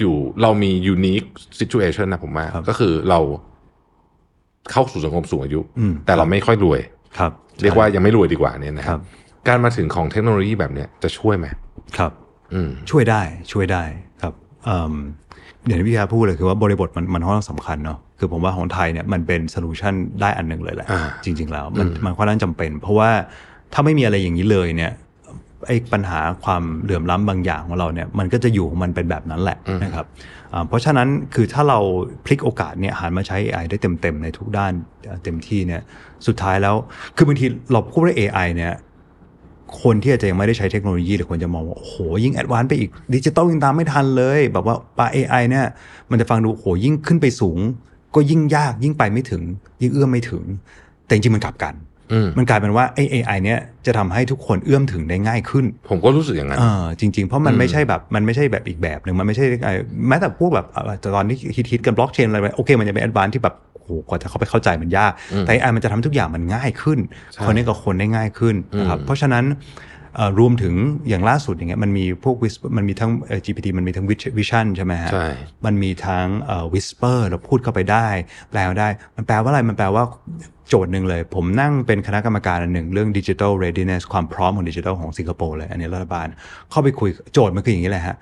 [0.00, 1.28] อยู่เรามี unique
[1.60, 3.20] situation นะผมว่าครับก็คือเรา
[4.70, 6.80] เข้าสู่สังคมสูงอายุอืมแต่เราไม่ค่อยรวย
[7.18, 9.02] ครับ เรียกว่ายังไม่รวยดีกว่าเนี่ยนะคครัรับบ
[9.48, 11.46] การมาถึงของเทคโนโลยีแบบเนี้ยจะช่วยไหม
[11.98, 12.12] ครับ
[12.54, 13.82] อืมช่วยได้ช่วยได้
[14.22, 14.94] ครับเอิ่ม
[15.66, 23.10] อย่างที่พี่อาพูดเลยคือว่าบริบทมันมันค่อนข้างสำคัญเนาะคือผมว่าของไทยเนี่ยมันเป็นโซลูชันได้อันหนึ่งเลยแหละอ่าจริง ๆ แล้ว มันมันค่อนข้างจำเป็น เพราะว่า
[23.72, 24.92] ถ้าไม่มีอะไรอย่างนี้เลยเนี่ย
[25.66, 30.06] ไอ้ปัญหาความเหลื่อมล้ำบางอย่างของเราเนี่ยมันก็จะอยู่ของมันเป็นแบบนั้นแหละนะครับ
[30.52, 31.78] อ่าเพราะฉะนั้นคือถ้าเรา
[32.24, 34.72] พลิกโอกาสเนี่ยหันมาใช้ AI ได้เต็มๆในทุกด้าน
[35.24, 35.82] เต็มที่เนี่ย
[36.26, 36.74] สุดท้ายแล้ว
[37.16, 38.72] คือบางทีเราพูดว่า AI เนี่ย
[39.82, 45.66] คนที่อาจจะยังไม่ได้ใช้เทคโนโลยีหรือคนจะมองว่าโอ้โหยิ่ง advance ไปอีกดิจิตอลยังตามไม่ทันเลย แบบว่าปา AI เนี่ย
[46.10, 47.58] มันจะฟังดูโอ้โหยิ่งขึ้นไปสูง
[48.14, 49.42] ก็ยิ่งยากยิ่งไปไม่ถึง
[49.82, 50.44] ยิ่งเอื้อมไม่ถึง
[51.04, 51.93] แต่จริงๆมันกลับกันอื
[52.26, 59.72] มมันกลายเป็นว่าไอ้ AI เนี่ยจะทำให้ทุกคนเอื้อมถึงได้ง่ายขึ้น ผมก็รู้สึกอย่างนั้นเออจริง ๆ เพราะมันไม่ใช่แบบมันไม่ใช่แบบอีกแบบหนึ่งมันไม่ใช่ไอ้
[60.08, 61.36] แม้แต่พวกแบบเอ่อตอนนี้
[61.70, 66.98] ฮิตๆกันบล็อกเชนอะไรไปโอเค มันจะเป็นแอดวานที่แบบโอ้โหกว่าจะเข้าไปเข้าใจมันยาก แต่ไอ้มันจะทำทุกอย่างมันง่ายขึ้น
[67.32, 69.46] ใช่คนนี้กับคนได้ง่ายขึ้นนะครับเพราะฉะนั้น
[70.16, 70.74] เอ่อรวมถึง
[71.08, 74.06] อย่างล่าสุดอย่างเงี้ยมันมีพวก Whisper มันมีทั้งเอ่อ GPT มันมีทั้ง
[74.38, 75.26] Vision ใช่ไหมฮะใช่
[75.64, 78.08] มันมีทั้งเอ่อ whisper เราพูดเข้าไปได้
[78.50, 80.04] แปลได้มันแปลว่าอะไรมันแปลว่า
[80.68, 86.26] โจทย์หนึ่งเลย ผมนั่งเป็นคณะกรรมการอันหนึ่งเรื่อง digital readiness ความพร้อมของดิจิทัลของสิงคโปร์เลย อันนี้รัฐบาล
[86.70, 88.16] เข้าไปคุยโจทย์มันคืออย่างนี้แหละฮะ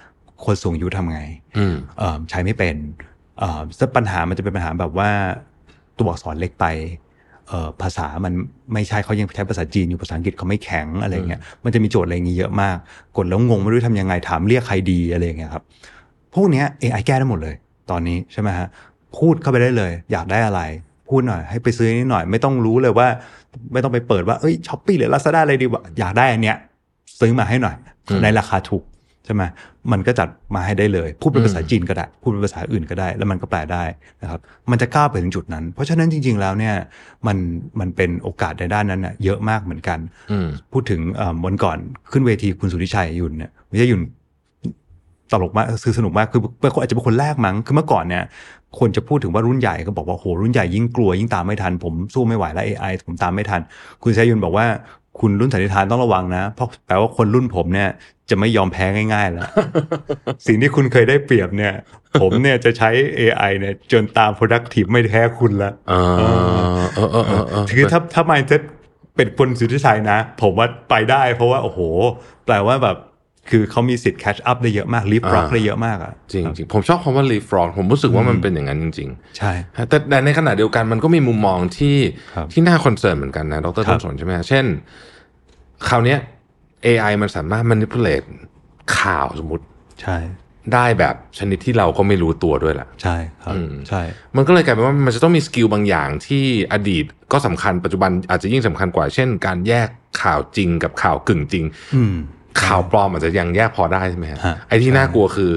[0.44, 1.20] คนสูงอายุทำไง
[1.58, 2.76] อืมเอ่อใช้ไม่เป็น
[3.38, 5.10] เอ่อซึ่งปัญหามันจะเป็นปัญหาแบบว่า
[5.98, 6.66] ตัวอักษรเล็กไป
[7.48, 8.32] เอ่อภาษามัน
[8.72, 12.76] ไม่ใช่เขายังใช้ภาษาจีนอยู่ภาษาอังกฤษเขาไม่แข็งอะไรเงี้ยมันจะมีโจทย์อะไรอย่างงี้เยอะมาก
[13.16, 15.64] กดแล้วงงไม่รู้ทำยังไงถามเรียกใครดีอะไรอย่างเงี้ยครับ
[16.34, 17.54] พวกเนี้ย AI แก้ได้หมดเลย
[17.90, 18.66] ตอนนี้ใช่ไหมฮะ
[19.18, 20.60] พูดเข้าไปได้เลย อยากได้อะไร
[21.12, 23.08] พูดหน่อยให้ไปซื้อนิดหน่อย ไม่ต้องรู้เลยว่า
[23.72, 26.56] ไม่ต้องไปเปิดว่าเอ้ยช้อปปี้หรือลาซาด้าอะไรดีวะอยากได้อันเนี้ย
[27.20, 27.76] ซื้อมาให้หน่อย
[28.22, 28.84] ในราคาถูก
[29.24, 29.42] ใช่ไหม
[29.92, 33.84] มันก็จัดมาให้ได้เลย พูดเป็นภาษาจีนก็ได้ พูดเป็นภาษาอื่นก็ได้ แล้วมันก็แปลได้
[34.22, 36.74] นะครับ มันจะก้าวไปถึงจุดนั้น เพราะฉะนั้นจริง ๆ แล้วเนี่ย
[37.26, 37.36] มัน
[37.80, 39.98] มันเป็นโอกาสในด้านนั้นน่ะเยอะมากเหมือนกัน
[40.30, 41.78] อืมพูดถึงเอ่อวันก่อน
[42.10, 44.02] ขึ้นเวทีคุณสุริชัยยุนเนี่ยไม่ใช่ยุน
[45.32, 48.24] ตลกมากคือสนุกมากคือเป็นคนอาจจะเป็นคนแรกมั้งคือเมื่อก่อนเนี่ย
[48.78, 53.60] คนจะพูดถึงว่ารุ่นใหญ่ก็บอกว่าโหรุ่นใหญ่ยิ่งกลัวยิ่งตามไม่ทัน ผมสู้ไม่ไหวแล้ว AI ผมตามไม่ทัน
[54.02, 54.66] คุณชัยยุนบอกว่า
[55.20, 57.88] คุณรุ่นสันนิษฐานต้องระวังนะ เพราะแปลว่าคนรุ่นผมเนี่ย
[58.30, 59.46] จะไม่ยอมแพ้ง่ายๆแล้ว
[60.46, 61.74] สิ่งที่คุณเคยได้เปรียบเนี่ย
[62.20, 62.90] ผมเนี่ยจะใช้
[63.20, 65.94] AI เนี่ยจนตาม productive ไม่แพ้คุณแล้วเอ
[66.82, 68.62] อเออเออเออเออคือถ้าถ้า mindset
[69.16, 71.80] เป็นคนสุทธิชัยนะ ผมว่าไปได้ เพราะว่าโอ้โห
[72.46, 72.96] แปลว่าแบบ
[73.50, 81.96] คือเขามีสิทธิ์ catch up ได้เยอะมาก leapfrog ได้เยอะมากอะจริงจริงผมชอบคำว่า leapfrog ผมรู้สึกว่ามันเป็นอย่างนั้นจริงใช่ๆแต่แต่ในขณะเดียวกันมันก็มีมุมมองที่
[82.34, 84.64] ครับที่น่า concern เหมือนกันนะดรครัต้บนสนใช่ไหมฮะเช่น
[85.88, 86.18] คราวเนี้ย
[86.86, 88.26] AI มันสามารถ manipulate
[88.98, 89.64] ข่าวสมมติ
[90.02, 90.16] ใช่
[90.74, 94.02] ได้แบบชนิดที่เราก็ไม่รู้ตัวด้วยล่ะ ใช่ครับอืมใช่
[94.36, 99.88] มันก็เลยกลายเป็นว่ามันจะต้องมี skill บางอย่างที่อดีตก็สำคัญปัจจุบันอาจจะยิ่งสำคัญกว่า เช่น การแยก
[100.22, 102.14] ข่าวจริงกับข่าวกึ่งจริงอืม
[102.62, 105.50] ข่าวปลอมอาจจะยังแยกพอได้ใช่ไหมฮะฮะไอ้ที่ใช่น่ากลัวคือ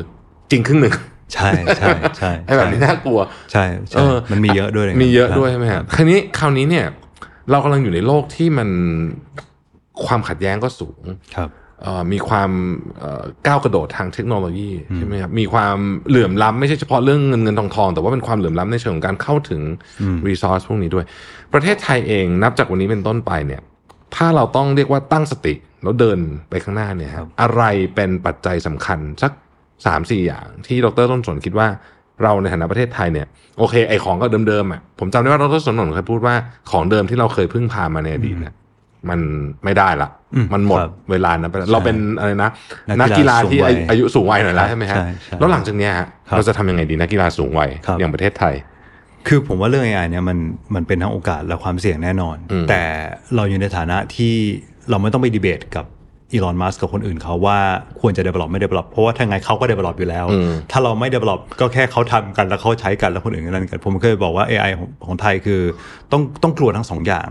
[0.52, 0.96] จริงครึ่งหนึ่ง
[1.34, 3.20] ใช่ใช่ใช่ไอ้แบบนี้น่ากลัว
[3.52, 6.86] ใช่ใช่เออมันมีเยอะด้วยมีเยอะด้วยคใช่รับไหมฮะคราวนี้คราวนี้เนี่ย
[7.52, 8.70] เรากำลังอยู่ในโลกที่มัน
[10.06, 11.04] ความขัดแย้งก็สูง
[11.36, 11.50] ครับ
[11.82, 12.52] เอ่อมีความ
[13.00, 15.78] เอ่อก้าวกระโดดทางเทคโนโลยีใช่ไหมครับมีความ
[16.10, 19.62] เหลื่อมล้ำไม่ใช่เฉพาะเรื่องเงินเงินทองทองแต่ว่าเป็นความเหลื่อมล้ำในเชิงของการเข้าถึง
[20.28, 21.06] รีซอสพวกนี้ด้วย
[21.54, 23.62] ประเทศไทยเองนับจากวันนี้เป็นต้นไปเนี่ย
[24.16, 27.64] ถ้าเราต้องเรียกว่าตั้งสติแล้วเดินไปข้างหน้าเนี่ยครับอะไร
[27.96, 29.32] เป็นปัจจัยสำคัญสัก
[29.86, 31.68] สามสี่อย่างที่ดรต้นสนคิดว่า
[32.24, 36.36] เราในฐานะประเทศไทยเนี่ยโอเคไอของก็เดิมๆอะผมจำได้ว่าดรสนนเคยพูดว่า
[36.72, 38.54] ของเดิมที่เราเคยพึ่งพามาในอดีตเนี่ย
[39.10, 39.20] มัน
[39.64, 42.50] ไม่ได้ละอืมมันหมดครับเวลานั้นไปแล้วเราเป็นอะไรนะ
[42.88, 48.54] นันักกกีกีฬาฬาที่สูงวัยอายุสูงวัยหน่อยแล้วใช่ไหมฮะใช่ใช่แล้วหลังจากเนี้ยฮะครับเราจะทำยังไงดีนักกีฬาสูงวัยครับอย่างประเทศไทย
[49.28, 50.38] คือผมว่าเรื่อง AI เนี่ยมัน
[50.76, 52.82] มันเป็นทั้งโอกาสและความเสี่ยงแน่นอนอืมแต่
[53.36, 54.34] เราอยู่ในฐานะที่
[54.90, 55.86] เราไม่ต้องไปดีเบตกับ
[56.34, 57.60] อีลอนมัสกับคนอื่นเขาว่า
[58.02, 65.62] ควรจะ develop ไม่ develop เพราะว่าถ้าไงเขาก็ develop อยู่แล้วอืมถ้าเราไม่ develop ก็แค่เขาทำกันแล้วเขาใช้กันแล้วคนอื่นก็นั่นกัน ผมเคยบอกว่า AI ของของไทยคือ
[66.12, 67.30] ต้องต้องกลัวทั้งสองอย่าง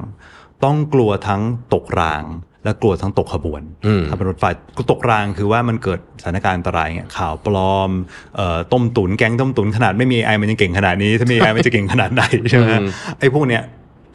[0.64, 1.42] ต้องกลัวทั้ง
[1.74, 2.24] ตกราง
[2.64, 4.44] และกลัวทั้งตกขบวนอืมถ้าเป็นรถไฟ
[4.90, 7.90] ตกรางคือว่ามันเกิดสถานการณ์อันตรายเงี้ยข่าวปลอม
[8.36, 13.62] เอ่อต้มตุนแก๊งต้มตุนขนาดไม่มี AI มันยังเก่งขนาดนี้ ถ้ามี AI มันจะเก่งขนาดไหนใช่ไหมฮะอืมไอ้พวกเนี้ย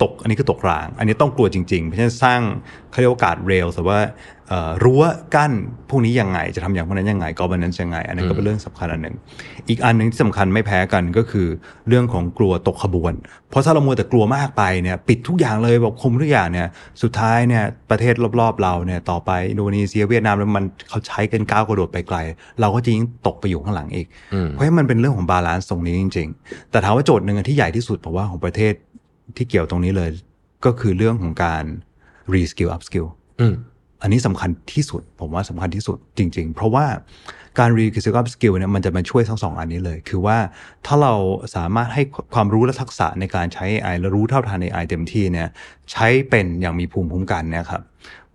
[0.01, 2.41] ตกอันนี้คือตกราง อันนี้ต้องกลัวจริงๆ เพราะฉะนั้นสร้าง
[2.91, 3.99] เขาเรียกว่าการเรลแต่ว่า
[4.49, 5.03] เอ่อรั้ว
[5.35, 5.51] กั้น
[5.89, 9.15] พวกนี้ยังไงจะทำอย่างพวกนั้นยังไงกอบนั้นยังไง อันนั้นก็เป็นเรื่องสำคัญอันหนึ่ง
[9.69, 11.47] อีกอันหนึ่งที่สำคัญไม่แพ้กันก็คือ
[11.88, 13.13] เรื่องของกลัวตกขบวน
[13.49, 16.67] เพราะถ้าเรามัวแต่กลัวมากไปเนี่ยปิดทุกอย่างเลยแบบคุมทุกอย่างเนี่ย
[17.01, 22.17] สุดท้ายเนี่ยประเทศรอบๆเราเนี่ยต่อไปอินโดนีเซียเวียดนามแล้วมันเขาใช้กันก้าวกระโดดไปไกล
[22.62, 28.73] เราก็จะยิ่งตกไปอยู่ข้างหลังอีกอืมเพราะฉะนั้นมันเป็นเรื่องของ balance ตรงนี้จริง ๆ แต่ถามว่าโจทย์หนึ่งอันที่ใหญ่ที่สุดผมว่าของประเทศ
[29.36, 30.10] ที่เกี่ยวตรงนี้เลย
[30.65, 31.63] ก็คือเรื่องของการ
[32.34, 33.08] reskill upskill
[33.42, 33.56] อืม
[34.02, 36.86] อันนี้สำคัญที่สุด ผมว่าสำคัญที่สุดจริง ๆ เพราะว่า
[37.60, 40.38] การ reskill upskill เนี่ยมันจะมาช่วยทั้งสองอันนี้เลย คือว่า
[40.86, 41.13] ถ้าเรา
[41.56, 45.48] สามารถให้ความรู้และทักษะในการใช้ AI และรู้เท่าทัน AI เต็มที่เนี่ย
[45.92, 47.82] ใช้เป็นอย่างมีภูมิคุ้มกันเนะครับ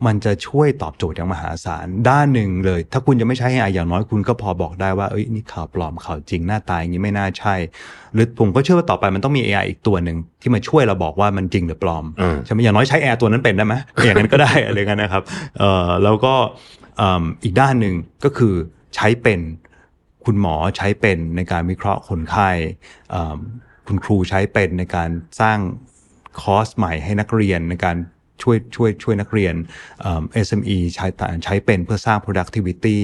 [0.07, 7.55] มันจะช่วยตอบโจทย์อย่างมหาศาลด้านหนึ่งเลย ถ้าคุณจะไม่ใช้ AI อย่างน้อยคุณก็พอบอกได้ว่าเอ้ยนี่ข่าวปลอมข่าวจริงหน้าตาอย่างนี้ไม่น่าใช่
[8.15, 15.23] หรือผมก็เชื่อว่าต่อไปมันต้องมี AI อีกตัวหนึ่งที่มาช่วยเราบอกว่ามันจริงหรือปลอมอืมใช่ไหมอย่างน้อยใช้แอร์ตัวนั้นเป็นได้ไหมอย่างนั้นก็ได้อะไรเงี้ยนะครับ
[15.59, 16.35] เอ่อแล้วก็
[16.99, 18.55] เอิ่มอีกด้านหนึ่งก็คือ
[18.95, 19.41] ใช้เป็น
[20.25, 22.51] คุณหมอใช้เป็นในการวิเคราะห์คนไข้
[23.11, 23.39] เอิ่ม
[23.87, 25.59] คุณครูใช้เป็นในการสร้าง
[26.41, 27.97] คอร์สใหม่ให้นักเรียนในการ
[28.43, 29.55] ช่วยช่วยช่วยนักเรียน
[30.01, 31.07] เอิ่ม SME ใช้
[31.45, 32.99] ใช้เป็นเพื่อสร้าง productivity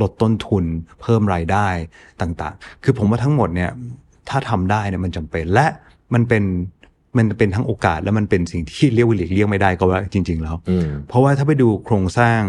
[0.00, 0.64] ลดต้นทุน
[1.02, 1.68] เพิ่มรายได้
[2.20, 3.70] ต่างๆ คือผมว่าทั้งหมดเนี่ย
[4.28, 5.66] ถ้าทำได้เนี่ยมันจำเป็นและ
[6.14, 6.44] มันเป็น
[7.16, 12.40] มันเป็นทั้งโอกาสและมันเป็นสิ่งที่เรียกว่าหลีกเลี่ยงไม่ได้ก็ว่าจริง ๆ แล้วอืมเพราะว่าถ้าไปดูโครงสร้าง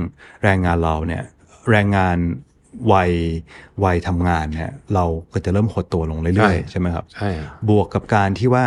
[0.44, 1.24] แรงงานเราเนี่ย
[1.72, 2.18] แรงงาน
[2.94, 3.12] วัย
[3.84, 8.66] วัยทำงานเนี่ยเราก็จะเริ่มหดตัวลงเรื่อยใช่ๆใช่ไหมครับใช่ฮะบวกกับการที่ว่า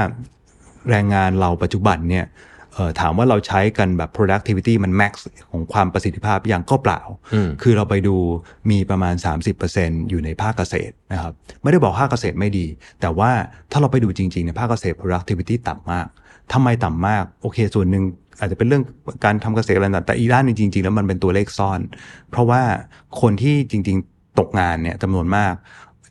[0.90, 2.57] แรงงานเราปัจจุบันเนี่ยเอ่อ
[3.00, 5.12] ถามว่าเราใช้กันแบบ productivity มัน max
[5.50, 7.00] ของความประสิทธิภาพอย่างก็เปล่า
[7.34, 8.16] อืมคือเราไปดู
[8.70, 9.14] มีประมาณ
[9.62, 12.66] 30%อยู่ในภาคเกษตรนะครับ ไม่ได้บอกภาคเกษตรไม่ดี
[13.00, 13.30] แต่ว่า
[13.72, 16.06] ถ้าเราไปดูจริงๆ ในภาคเกษตร productivity ต่ำมาก
[16.52, 18.04] ทำไมต่ำมาก โอเคส่วนหนึ่ง
[18.40, 18.82] อาจจะเป็นเรื่อง
[19.24, 21.80] การทำเกษตรอะไรต่างๆแต่อีกด้านหนึงจริงๆ แล้วมันเป็นตัวเลขซ่อน
[22.30, 22.62] เพราะว่า
[23.20, 25.54] คนที่จริงๆ ตกงานเนี่ยจำนวนมาก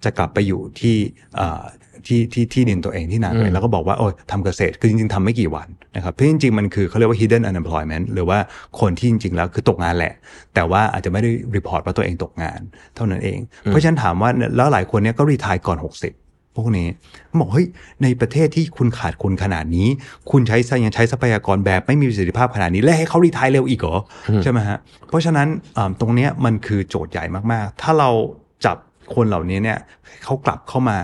[0.04, 0.96] จะกลับไปอยู่ที่
[1.36, 1.64] เอ่อ
[2.06, 8.40] ที่ที่ที่ดินตัวเองที่นาตัวเองแล้วก็บอกว่าโอ้ยทำเกษตรคือจริงๆทำไม่กี่วัน นะครับเพราะจริงๆ มันคือเขาเรียกว่า hidden unemployment หรือว่า
[8.80, 10.14] คนที่จริง ๆ แล้วคือตกงานแหละ
[10.56, 12.60] แต่ว่าอาจจะไม่ได้รีพอร์ตว่าตัวเองตกงาน
[12.96, 16.88] เท่านั้นเอง เพราะฉะนั้นถามว่าแล้วหลายคนเนี่ยก็รีทายก่อน 60พวกนี้
[17.40, 17.68] บอกเฮ้ย
[18.04, 19.88] ในประเทศที่คุณขาดคนขนาดนี้
[20.32, 23.98] คุณใช้ยังใช้ทรัพยากรแบบไม่มีประสิทธิภาพขนาดนี้ และให้เขา retire เร็วอีกเหรอ
[24.44, 24.78] ใช่ไหมฮะ
[25.10, 28.10] เพราะฉะนั้นอ่าตรงเนี้ยมันคือโจทย์ใหญ่มากๆ ถ้าเรา
[28.66, 28.78] จับ
[29.16, 29.80] คนเหล่านี้เนี่ย
[30.24, 30.98] เขากลับเข้ามา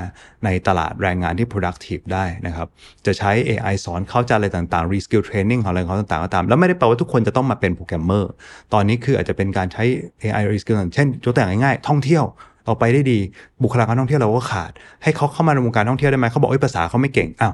[0.45, 2.67] ในตลาดแรงงานที่ productive ได้นะครับ
[3.05, 8.31] จะใช้ AI สอนเขาจะอะไรต่างๆ reskill training ของอะไรของเขาต่างๆก็ตาม แล้วไม่ได้แปลว่าทุกคนจะต้องมาเป็นโปรแกรมเมอร์
[8.73, 9.83] ตอนนี้คืออาจจะเป็นการใช้
[10.23, 12.23] AI reskill เช่นยกตัวอย่างง่ายๆ ท่องเที่ยว
[12.65, 13.19] เราไปได้ดี
[13.63, 14.71] บุคลากรท่องเที่ยวเราก็ขาด
[15.03, 17.53] ให้เขาเข้ามาในวงการท่องเที่ยวได้ไหมเขาบอกเอ้ยภาษาเขาไม่เก่งอ้าว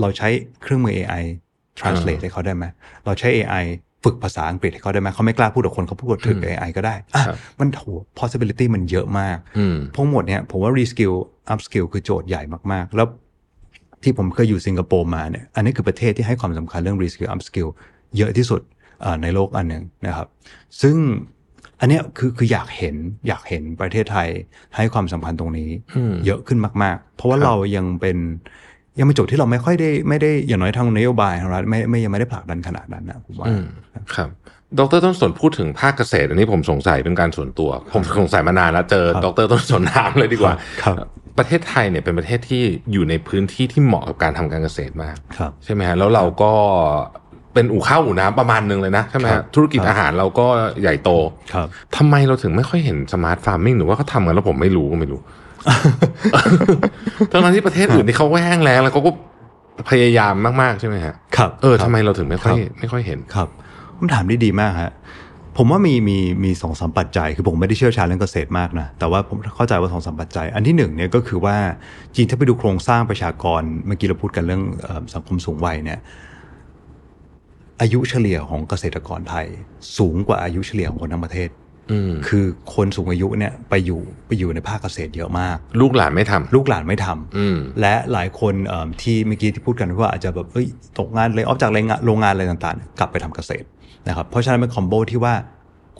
[0.00, 0.28] เราใช้
[0.62, 1.24] เครื่องมือ AI
[1.78, 2.64] translate ให้เขาได้ไหม
[3.04, 3.64] เราใช้ AI
[4.06, 7.84] ฝึกภาษาอังกฤษให้เขาได้ไหมเขาไม่กล้าพูดกับคนเขาพูดกับถึง AI ก็ได้อะครับมันโห
[8.20, 11.14] possibility มันเยอะมากอืมทั้งหมดเนี่ยผมว่า reskill
[11.52, 12.42] upskill คือโจทย์ใหญ่
[12.72, 13.06] มากๆ แล้ว
[14.02, 17.68] ที่ผมเคยอยู่สิงคโปร์มาเนี่ยอันนี้คือประเทศที่ให้ความสำคัญเรื่อง reskill upskill
[18.16, 18.60] เยอะที่สุด
[19.04, 20.26] อ่าในโลกอันหนึ่งนะครับ
[20.82, 20.96] ซึ่ง
[21.80, 22.96] อันเนี้ยคือคืออยากเห็น
[23.28, 24.28] อยากเห็นประเทศไทย
[24.76, 28.18] ให้ความสำคัญตรงนี้อืมเยอะขึ้นมาก ๆ เพราะว่าครับเรายังเป็น
[28.98, 33.64] ยังเป็นโจทย์ที่เราไม่ค่อยได้ไม่ได้อย่างน้อยทางนโยบายของรัฐไม่ไม่ยังไม่ได้ผลักดันขนาดนั้นนะผมว่าอืม
[34.14, 34.28] ครับ
[34.78, 40.96] ดรต้นสนพูดถึงภาคเกษตร อันนี้ผมสงสัยเป็นการส่วนตัว ผมสงสัยมานานแล้วเจอครับดรต้นสนถามเลยดีกว่าครับ
[41.38, 46.52] ประเทศไทยเนี่ยเป็นประเทศที่อยู่ในพื้นที่ที่เหมาะกับการทำการเกษตรมากครับใช่ไหมฮะแล้วเราก็
[47.54, 50.46] เป็นอู่ข้าวอู่น้ำประมาณหนึ่งเลยนะใช่ไหมครัฮะบธุรกิจครับอาหารเราก็
[50.82, 51.10] ใหญ่โต
[51.54, 55.20] ครับทำไมเราถึงไม่ค่อยเห็นสมาร์ทฟาร์มิงหรือว่าเขาทำกันแล้วผมไม่รู้ก็ไม่รู้
[57.30, 59.10] ทั้งๆที่ประเทศอื่นที่เขาก็แห้งแล้งแล้วเขาก็
[59.90, 63.48] พยายามมากๆใช่ไหมฮะครับเออครับทำไมเราถึงไม่ค่อยครับไม่ค่อยเห็นครับ
[63.98, 64.92] คำถามได้ดีมากฮะ
[65.56, 71.56] ผมว่ามีมีมีสองสามปัจจัย คือผมไม่ได้เชี่ยวชาญเรื่องเกษตรมากนะ แต่ว่าผมเข้าใจว่าสองสามปัจจัย อันที่หนึ่งเนี่ยก็คือว่า
[72.14, 75.98] จริงถ้าไปดูโครงสร้างประชากร เมื่อกี้เราพูดกันเรื่องเออสังคมสูงวัยเนี่ย
[77.80, 79.46] อายุเฉลี่ยของเกษตรกรไทย
[79.98, 81.65] สูงกว่าอายุเฉลี่ยของคนทั้งประเทศอืม
[82.28, 82.44] คือ
[82.74, 90.66] คนสูงอายุเนี่ยไปอยู่ไปอยู่ในภาคเกษตรเยอะมาก ลูกหลานไม่ทำลูกหลานไม่ทำอืมและหลายคนเอิ่มที่เมื่อกี้ที่พูดกันว่าอาจจะแบบเอ้ย
[90.98, 93.66] ตกงาน layoff จากโรงงานโรงงานอะไรต่างๆ กลับไปทำเกษตร
[94.08, 95.34] นะครับเพราะฉะนั้นเป็น combo ที่ว่า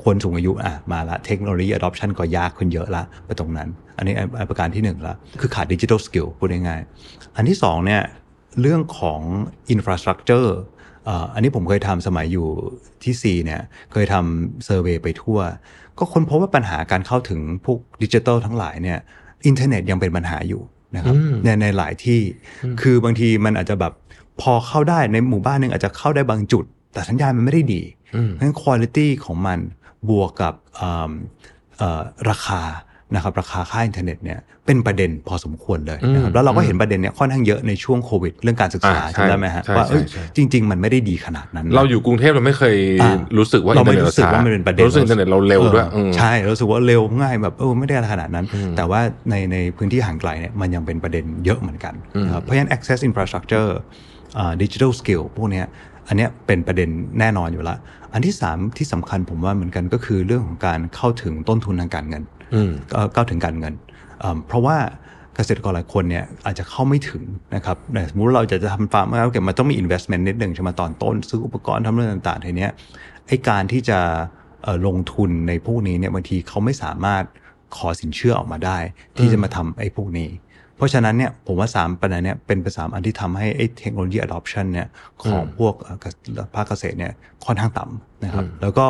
[0.05, 8.03] คนสูงอายุอะมาละเทคโนโลยี adoption ก็ยากขึ้นเยอะละไปตรงนั้น อันนี้อันอันประการที่หนึ่งละคือขาด digital skill พูดง่ายๆอันที่สองเนี่ย
[8.61, 9.21] เรื่องของ
[9.75, 12.47] infrastructure เอ่ออันนี้ผมเคยทำสมัยอยู่
[13.03, 15.39] ที่ C เนี่ยเคยทำเซอร์เวยไปทั่ว
[15.99, 18.99] ก็ค้นพบว่าปัญหาการเข้าถึงพวกดิจิทัลทั้งหลายเนี่ย
[19.47, 20.63] อินเทอร์เน็ตยังเป็นปัญหาอยู่
[20.97, 22.21] นะครับอืมในในหลายที่
[22.81, 23.93] คือบางทีมันอาจจะแบบ
[24.41, 27.83] พอเข้าได้ในหมู่บ้านหนึ่งอาจจะเข้าได้บางจุด แต่สัญญาณมันไม่ได้ดี
[28.17, 29.59] อืมเพราะฉะนั้นคุณภาพของมัน
[30.11, 31.13] บวกกับเอิ่ม
[31.79, 32.63] เอ่อราคา
[33.15, 51.95] นะครับราคาค่าอินเทอร์เน็ตเนี่ยเป็นประเด็นพอสมควรเลยนะครับอืมแล้วเราก็เห็นประเด็นเนี้ยค่อนข้างเยอะในช่วงโควิด เรื่องการศึกษาอ่าใช่จำได้ไหมฮะใช่ว่าเอ้ยใช่ใช่จริง ๆ มันไม่ได้ดีขนาดนั้นนะเราอยู่กรุงเทพเราไม่เคยอ่ารู้สึกว่าเราไม่อินทอรู้สึกว่ามันเป็นประเด็นรู้สึกอินเทอร์เน็ตเราเร็วด้วยออใช่เรารู้สึกว่าเร็วง่ายแบบเออไม่ได้อะไรขนาดนั้น แต่ว่าในในพื้นที่ห่างไกลเนี่ยมันยังเป็นประเด็นเยอะเหมือนกัน
[52.27, 53.71] นะครับเพราะฉะนั้น access infrastructure
[54.39, 55.67] อ่า digital skill พวกเนี้ย
[56.09, 56.89] อันเนี้ยเป็นประเด็น
[57.21, 57.79] แน่นอนอยู่แล้ว
[58.13, 62.36] อันที่สามที่สำคัญผมว่าเหมือนกันก็คือเรื่องของการเข้าถึงต้นทุนทางการเงินอืม
[62.93, 63.75] ก็เข้าถึงการเงิน
[64.23, 64.77] อ่าเพราะว่า
[65.37, 67.23] เกษตรกรหลายคนเนี่ยอาจจะเข้าไม่ถึง
[67.55, 72.73] นะครับแต่สมมติเราจะจะทำฟาร์มแล้วเก็บมันต้องมี investment นิดหนึ่งใช่ไหมตอนต้น ซื้ออุปกรณ์ทำเรื่องต่างๆทีเนี้ย
[73.27, 73.99] ไอการที่จะ
[74.63, 77.25] เอ่อลงทุนในพวกนี้เนี่ยบางทีเขาไม่สามารถ
[77.77, 78.79] ขอสินเชื่อออกมาได้
[79.17, 80.29] ที่จะมาทำไอ้พวกนี้
[80.77, 84.89] เพราะฉะนั้นเนี่ยผมว่าสามประเด็นเนี้ยเป็นประสามอันที่ทำให้ไอ้เทคโนโลยี adoption เนี่ย
[85.25, 86.15] ของพวกเอ่อเกษ
[86.55, 87.13] ภาคเกษตรเนี่ย
[87.45, 88.87] ค่อนข้างต่ำนะครับแล้วก็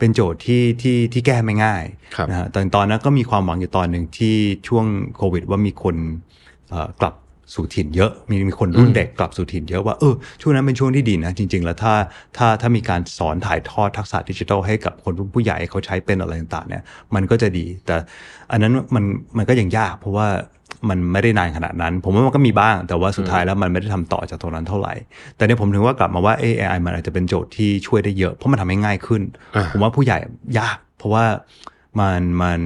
[0.00, 1.84] เป็นโจทย์ที่ที่ที่แก้ไม่ง่าย
[2.16, 4.36] ครับนะฮะตอนตอนนั้นก็มีความหวังอยู่ตอนหนึ่งที่
[4.68, 4.86] ช่วง
[5.16, 5.96] โควิด ว่ามีคน
[6.70, 7.14] เอ่อกลับ
[7.54, 11.94] สู่ถิ่นเยอะมีมีคนรุ่นเด็กกลับสู่ถิ่นเยอะว่าเออช่วงนั้นเป็นช่วงที่ดีนะจริง ๆ แล้วถ้า
[12.36, 16.82] ถ้าถ้ามีการสอนถ่ายทอดทักษะดิจิทัลให้กับคนรุ่นผู้ใหญ่เขาใช้เป็นอะไรต่างๆเนี่ย
[17.14, 17.96] มันก็จะดี แต่
[18.50, 19.04] อันนั้นมัน
[19.36, 20.28] มันก็ยังยากเพราะว่า
[20.88, 24.94] มันไม่ได้นานขนาดนั้น ผมว่ามันก็มีบ้าง แต่ว่าสุดท้ายแล้วมันไม่ได้ทำต่อจากตรงนั้นเท่าไหร่
[25.36, 29.22] แต่เนี่ยผมถึงว่ากลับมาว่า AI มันอาจจะเป็นโจทย์ที่ช่วยได้เยอะ เพราะมันทำให้ง่ายขึ้น
[29.56, 30.18] อ่าผมว่าผู้ใหญ่
[30.58, 31.24] ยาก เพราะว่า
[32.00, 32.60] มันมัน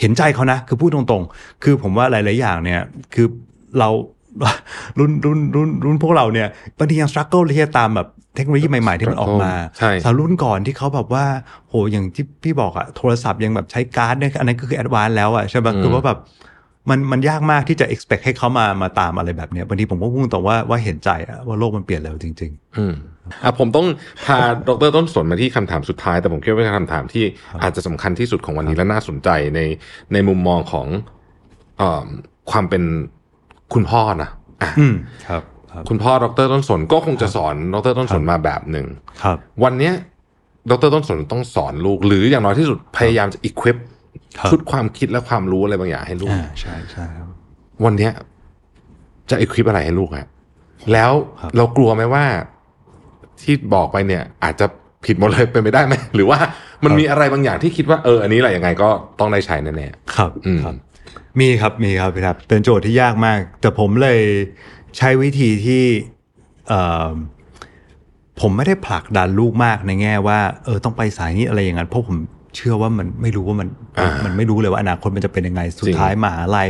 [0.00, 2.80] เห็นใจเขานะ คือพูดตรงๆ คือผมว่าหลายๆอย่างเนี่ย
[3.14, 3.26] คือ
[3.78, 3.88] เรา
[4.98, 11.24] รุ่นรุ่นรุ่นรุ่นพวกเราเนี่ยบางทียัง struggle ที่จะตามแบบเทคโนโลยีใหม่ ๆ ที่มันออกมาใช่สาวรุ่นก่อนที่เขาแบบว่า
[11.68, 16.18] โหอย่างที่พี่บอกอะโทรศัพท์ยังแบบใช้การ์ดเนี่ยอันนั้นก็คือ advance แล้วอะใช่ไหมคือว่าแบบ
[16.90, 22.94] มันมันยากมากที่จะ expect ให้เขามามาตามอะไรแบบเนี้ยบางทีผมก็พูดตรงว่าว่าเห็นใจอะว่าโลกมันเปลี่ยนเร็วจริงอืม
[23.44, 23.86] อะผมต้อง
[24.26, 27.24] พาดรต้นสนมาที่คำถามสุดท้าย แต่ผมคิดว่าเป็นคำถามที่
[27.62, 29.60] อาจจะสำคัญที่สุดของวันนี้และน่าสนใจใน
[30.12, 30.86] ในมุมมองของ
[31.78, 32.06] เอ่อ
[32.50, 32.82] ความเป็น
[33.74, 34.30] คุณพ่อนะ
[34.62, 34.94] อะๆอืม
[35.28, 35.42] ครับ
[35.72, 38.86] ครับ คุณพ่อดรต้นสนก็คงจะสอนดรต้นสนมาแบบหนึ่ง
[39.22, 39.94] ครับ วันเนี้ย
[40.70, 43.91] ดรต้นสนต้องสอนลูกหรืออย่างน้อยที่สุดพยายามจะ equip ครับ
[44.50, 47.28] ชุดความคิดและความรู้อะไรบางอย่างให้ลูกอ่าใช่ใช่ครับ
[47.84, 48.12] วันเนี้ย
[49.30, 50.28] จะ equip อะไรให้ลูกฮะ
[50.92, 52.24] แล้วครับเรากลัวไหมว่า
[53.42, 54.66] ที่บอกไปเนี่ย อาจจะ
[55.04, 56.38] ผิดหมดเลยเป็นไปได้ไหมหรือว่า
[56.84, 58.88] มันมีอะไรบางอย่างที่คิดว่าเอออันนี้แหละยังไงก็
[59.20, 60.76] ต้องได้ใช้แน่ครับอืมครับ
[61.40, 64.20] มีครับมีครับพี่ครับ เป็นโจทย์ที่ยากมาก แต่ผมเลย
[64.96, 65.84] ใช้วิธีที่
[66.68, 67.10] เอ่อ
[68.40, 72.16] ผมไม่ได้ผลักดันลูกมากในแง่ว่า เออต้องไปสายนี้อะไรอย่างนั้นเพราะผม
[72.56, 76.68] เชื่อว่ามันไม่รู้ว่ามันอ่ามัมันไม่รู้เลยว่าอนาคตมันจะเป็นยังไง สุดท้ายมหาลัย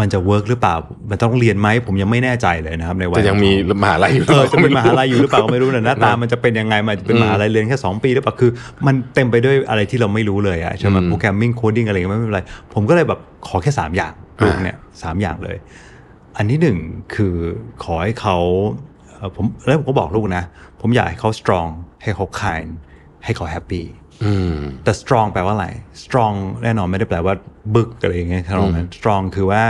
[0.00, 0.74] มันจะ work หรือเปล่า
[1.10, 3.50] มันต้องเรียนไหมผมยังไม่แน่ใจเลยนะครับในวัจะยังมี
[3.82, 8.50] มหาลัยอยู่เออจะไมีมหาลัยอยู่หรือเปล่าก็ไม่รู้นะหน้าตามันจะเป็นยังไงมันจะเป็นมหาลัยเรียนแค่ 2 ปีหรือเปล่าคือ
[8.86, 12.40] มันเต็มไปด้วยอะไรที่เราไม่รู้เลยอะใช่ไหม programming coding อะไรอย่างเงี้ยไม่เป็นไร
[12.74, 14.12] ผมก็เลยแบบขอแค่ 3 อย่าง
[14.44, 15.56] ลูกเนี่ยสามอย่างเลย
[16.36, 16.78] อันที่หนึ่ง
[17.14, 17.34] คือ
[17.84, 18.36] ขอให้เขา
[19.08, 20.44] เอ่อผมแล้วผมก็บอกลูกนะ
[20.80, 21.70] ผมอยากให้เขา strong
[22.02, 22.70] ให้เขา kind
[23.24, 24.01] ให้เขา happy อืม
[24.84, 25.68] แต่ strong แปลว่าอะไร
[26.04, 27.34] strong แน่นอนไม่ได้แปลว่า
[27.74, 29.64] บึกอะไรอย่างเงี้ยครับนั้น strong คือว่า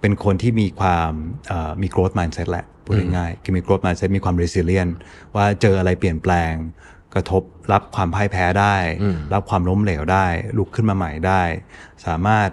[0.00, 1.12] เป็นคนที่มีความ
[1.48, 4.92] เอ่อมี growth mindset แหละพูดง่ายๆคือมี growth mindset มีความ resilient
[5.36, 6.52] ว่าเจออะไรเปลี่ยนแปลง
[7.14, 8.76] กระทบรับความพ่ายแพ้ได้
[9.34, 10.26] รับความล้มเหลวได้
[10.58, 11.42] ลุกขึ้นมาใหม่ได้
[12.06, 12.48] สามารถ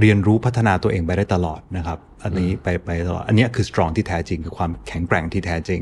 [0.00, 5.80] เรียนรู้พัฒนาตัวเองไปได้ตลอดนะครับ อันนี้ไปไปตลอดอันเนี้ยคือ strong ที่แท้จริง คือความแข็งแกร่งที่แท้จริง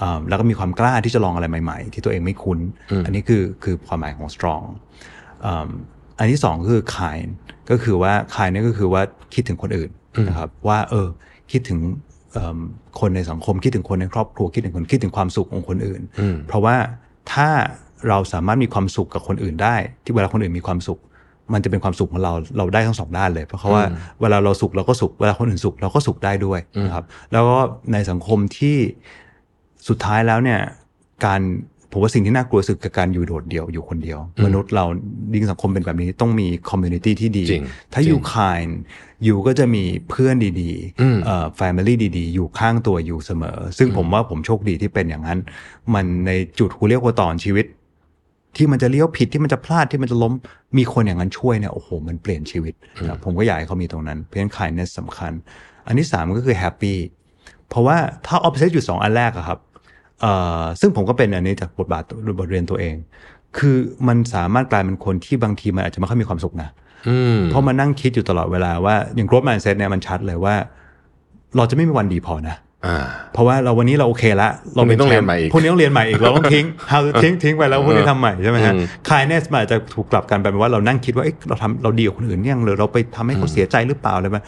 [0.00, 2.58] อ่าแล้วก็มีความกล้าที่จะลองอะไรใหม่ ๆ ที่ตัวเองไม่คุ้น
[3.04, 4.64] อันนี้คือคือความหมายของ strong
[5.46, 5.68] อ่า
[6.18, 7.28] อันที่สองก็คือ kind
[7.70, 9.02] ก็คือว่า kind เนี่ยก็คือว่า
[9.34, 9.90] คิดถึงคนอื่น
[10.28, 11.08] นะครับว่าเออ
[11.52, 11.80] คิดถึง
[12.32, 12.58] เอิ่ม
[13.00, 16.02] คนในสังคมคิดถึงคนในครอบครัวคิดถึงคนคิดถึงความสุขของคนอื่น
[16.48, 16.76] เพราะว่า
[17.32, 17.48] ถ้า
[18.08, 21.00] เราสามารถมีความสุขกับคนอื่นได้ ที่เวลาคนอื่นมีความสุข
[21.52, 23.84] มันจะเป็นความสุขของเราเราได้ทั้งสองด้านเลย เพราะว่า
[24.20, 27.58] เวลาเราสุขเราก็สุขเวลาคนอื่นสุขเราก็สุขได้ด้วยนะครับ แล้วก็
[27.92, 28.76] ในสังคมที่
[29.88, 30.60] สุดท้ายแล้วเนี่ย
[31.24, 31.40] การ
[31.94, 34.84] ผมว่าสิ่งที่น่ากลัวสุดคือการอยู่โดดเดี่ยวอยู่คนเดียว มนุษย์เรา
[35.32, 38.60] ดิ้งสังคมเป็นแบบนี้ต้องมี community ที่ดีจริงถ้าจริงอยู่คาย
[39.24, 45.38] อยู่ก็จะมีเพื่อนดีอืมๆเอ่อ family ดีๆ อยู่ข้างตัวอยู่เสมอ ซึ่งผมว่าผมโชคดีที่เป็นอย่างนั้น
[45.94, 47.66] มันในจุดหัวเรียกว่าตอนชีวิต
[48.56, 50.32] ที่มันจะเลี้ยวผิดที่มันจะพลาดที่มันจะล้ม
[50.78, 55.32] มีคนอย่างนั้นช่วยเนี่ยโอ้โหมันเปลี่ยนชีวิตนะครับผมก็อยากให้เขามีตรงนั้น เพราะฉะนั้น kindness สำคัญ
[55.86, 56.94] อันที่สามก็คือ happy
[57.68, 57.96] เพราะว่า
[58.26, 59.58] ถ้า opposite อยู่สองอันแรกอะครับ
[60.20, 62.02] เอ่อซึ่งผมก็เป็นอันนี้จากบทบาท
[62.38, 62.94] บทเรียนตัวเอง
[63.58, 63.76] คือ
[64.08, 66.68] มันสามารถกลายเป็นคนที่บางทีมันอาจจะไม่ค่อยมีความสุขนะ
[67.08, 70.54] อืมเพราะมานั่งคิดอยู่ตลอดเวลาว่าอย่าง growth mindset เนี่ยมันชัดเลยว่า
[71.56, 72.71] เราจะไม่มีวันดีพอนะอ่า
[73.32, 84.44] เพราะว่าเราวันนี้เราโอเคละเราพรุ่งนี้ต้องเรียนใหม่อีกพรุ่งนี้ต้องเรียนใหม่อีกเราต้องทิ้ง how to ทิ้งทิ้งไปแล้วพรุ่งนี้ทำใหม่ใช่ไหมฮะอืม kindness มันอาจจะถูกกลับกันไปเป็นว่าเรานั่งคิดว่าเอ๊ะเราทำเราดีกว่าคนอื่นยังหรือเราไปทำให้เขาเสียใจหรือเปล่าอะไรแบบ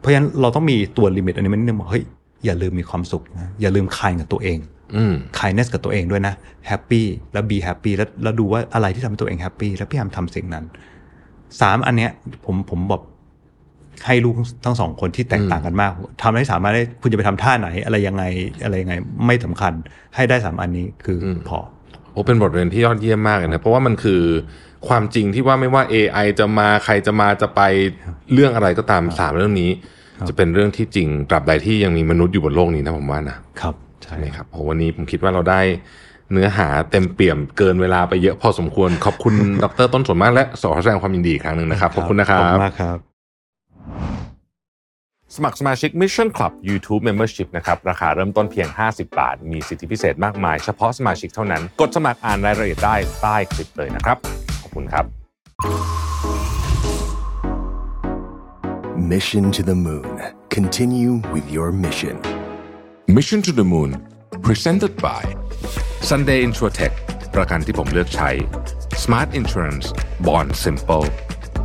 [0.00, 2.04] เพราะฉะนั้นเราต้องมีตัวลิมิตอันนี้มันนิดนึงบอกเฮ้ย
[2.44, 4.58] อย่าลืมมีความสุขนะอย่าลืม kind กับตัวเอง
[4.96, 6.34] อืม kindness กับตัวเองด้วยนะ
[6.70, 7.02] happy
[7.32, 10.64] แล้ว be happy แล้วแล้วดูว่าอะไรที่ทำให้ตัวเอง happy แล้วพยายามทำสิ่งนั้น
[11.60, 12.10] สามอันเนี้ย
[12.44, 13.00] ผมผมบอก
[14.06, 14.34] ให้ลูก
[14.64, 15.92] ทั้งสองคนที่แตกต่างกันมาก
[16.22, 18.24] ทำให้สามารถได้คุณจะไปทำท่าไหน อะไรยังไง
[18.64, 18.94] อะไรยังไง
[19.26, 19.72] ไม่สำคัญ
[20.14, 21.58] ให้ได้สามอันนี้คืออพอ
[22.12, 24.22] โอ้เป็นบทเรียนที่ยอดเยี่ยมมากเลยนะเพราะว่ามันคือ
[24.88, 27.60] ความจริงที่ว่าไม่ว่า AI จะมาใครจะมาจะไป
[28.32, 29.70] เรื่องอะไรก็ตามสามเรื่องนี้
[30.28, 35.60] จะเป็นเรื่องที่จริงตราบใดที่ยังมีมนุษย์อยู่บนโลกนี้นะผมว่านะครับใช่ใช่ครับโอ้วันนี้ผมคิดว่าเราได้
[36.32, 39.34] เนื้อหาเต็มเปี่ยมเกินเวลาไปเยอะพอสมควร ขอบคุณ
[39.64, 43.13] ดรต้นสนมากและขอแสดงความยินดีอีกครั้งหนึ่งนะครับ ขอบคุณนะครัขอบคุบณมากครับ
[45.34, 54.16] สมัครสมาชิก Mission Club YouTube Membership นะครับ ราคาเริ่มต้นเพียง 50 บาท มีสิทธิพิเศษมากมาย เฉพาะสมาชิกเท่านั้น กดสมัครอ่านรายละเอียดได้ใต้คลิปเลยนะครับ
[54.62, 55.04] ขอบคุณครับ
[59.12, 60.12] Mission to the Moon.
[60.56, 62.16] Continue with your mission.
[63.16, 63.90] Mission to the Moon
[64.46, 65.22] Presented by
[66.10, 66.94] Sunday Insurtech
[67.34, 68.30] ประกันที่ผมเลือกใช้
[69.02, 69.86] Smart Insurance
[70.26, 71.06] Bond Simple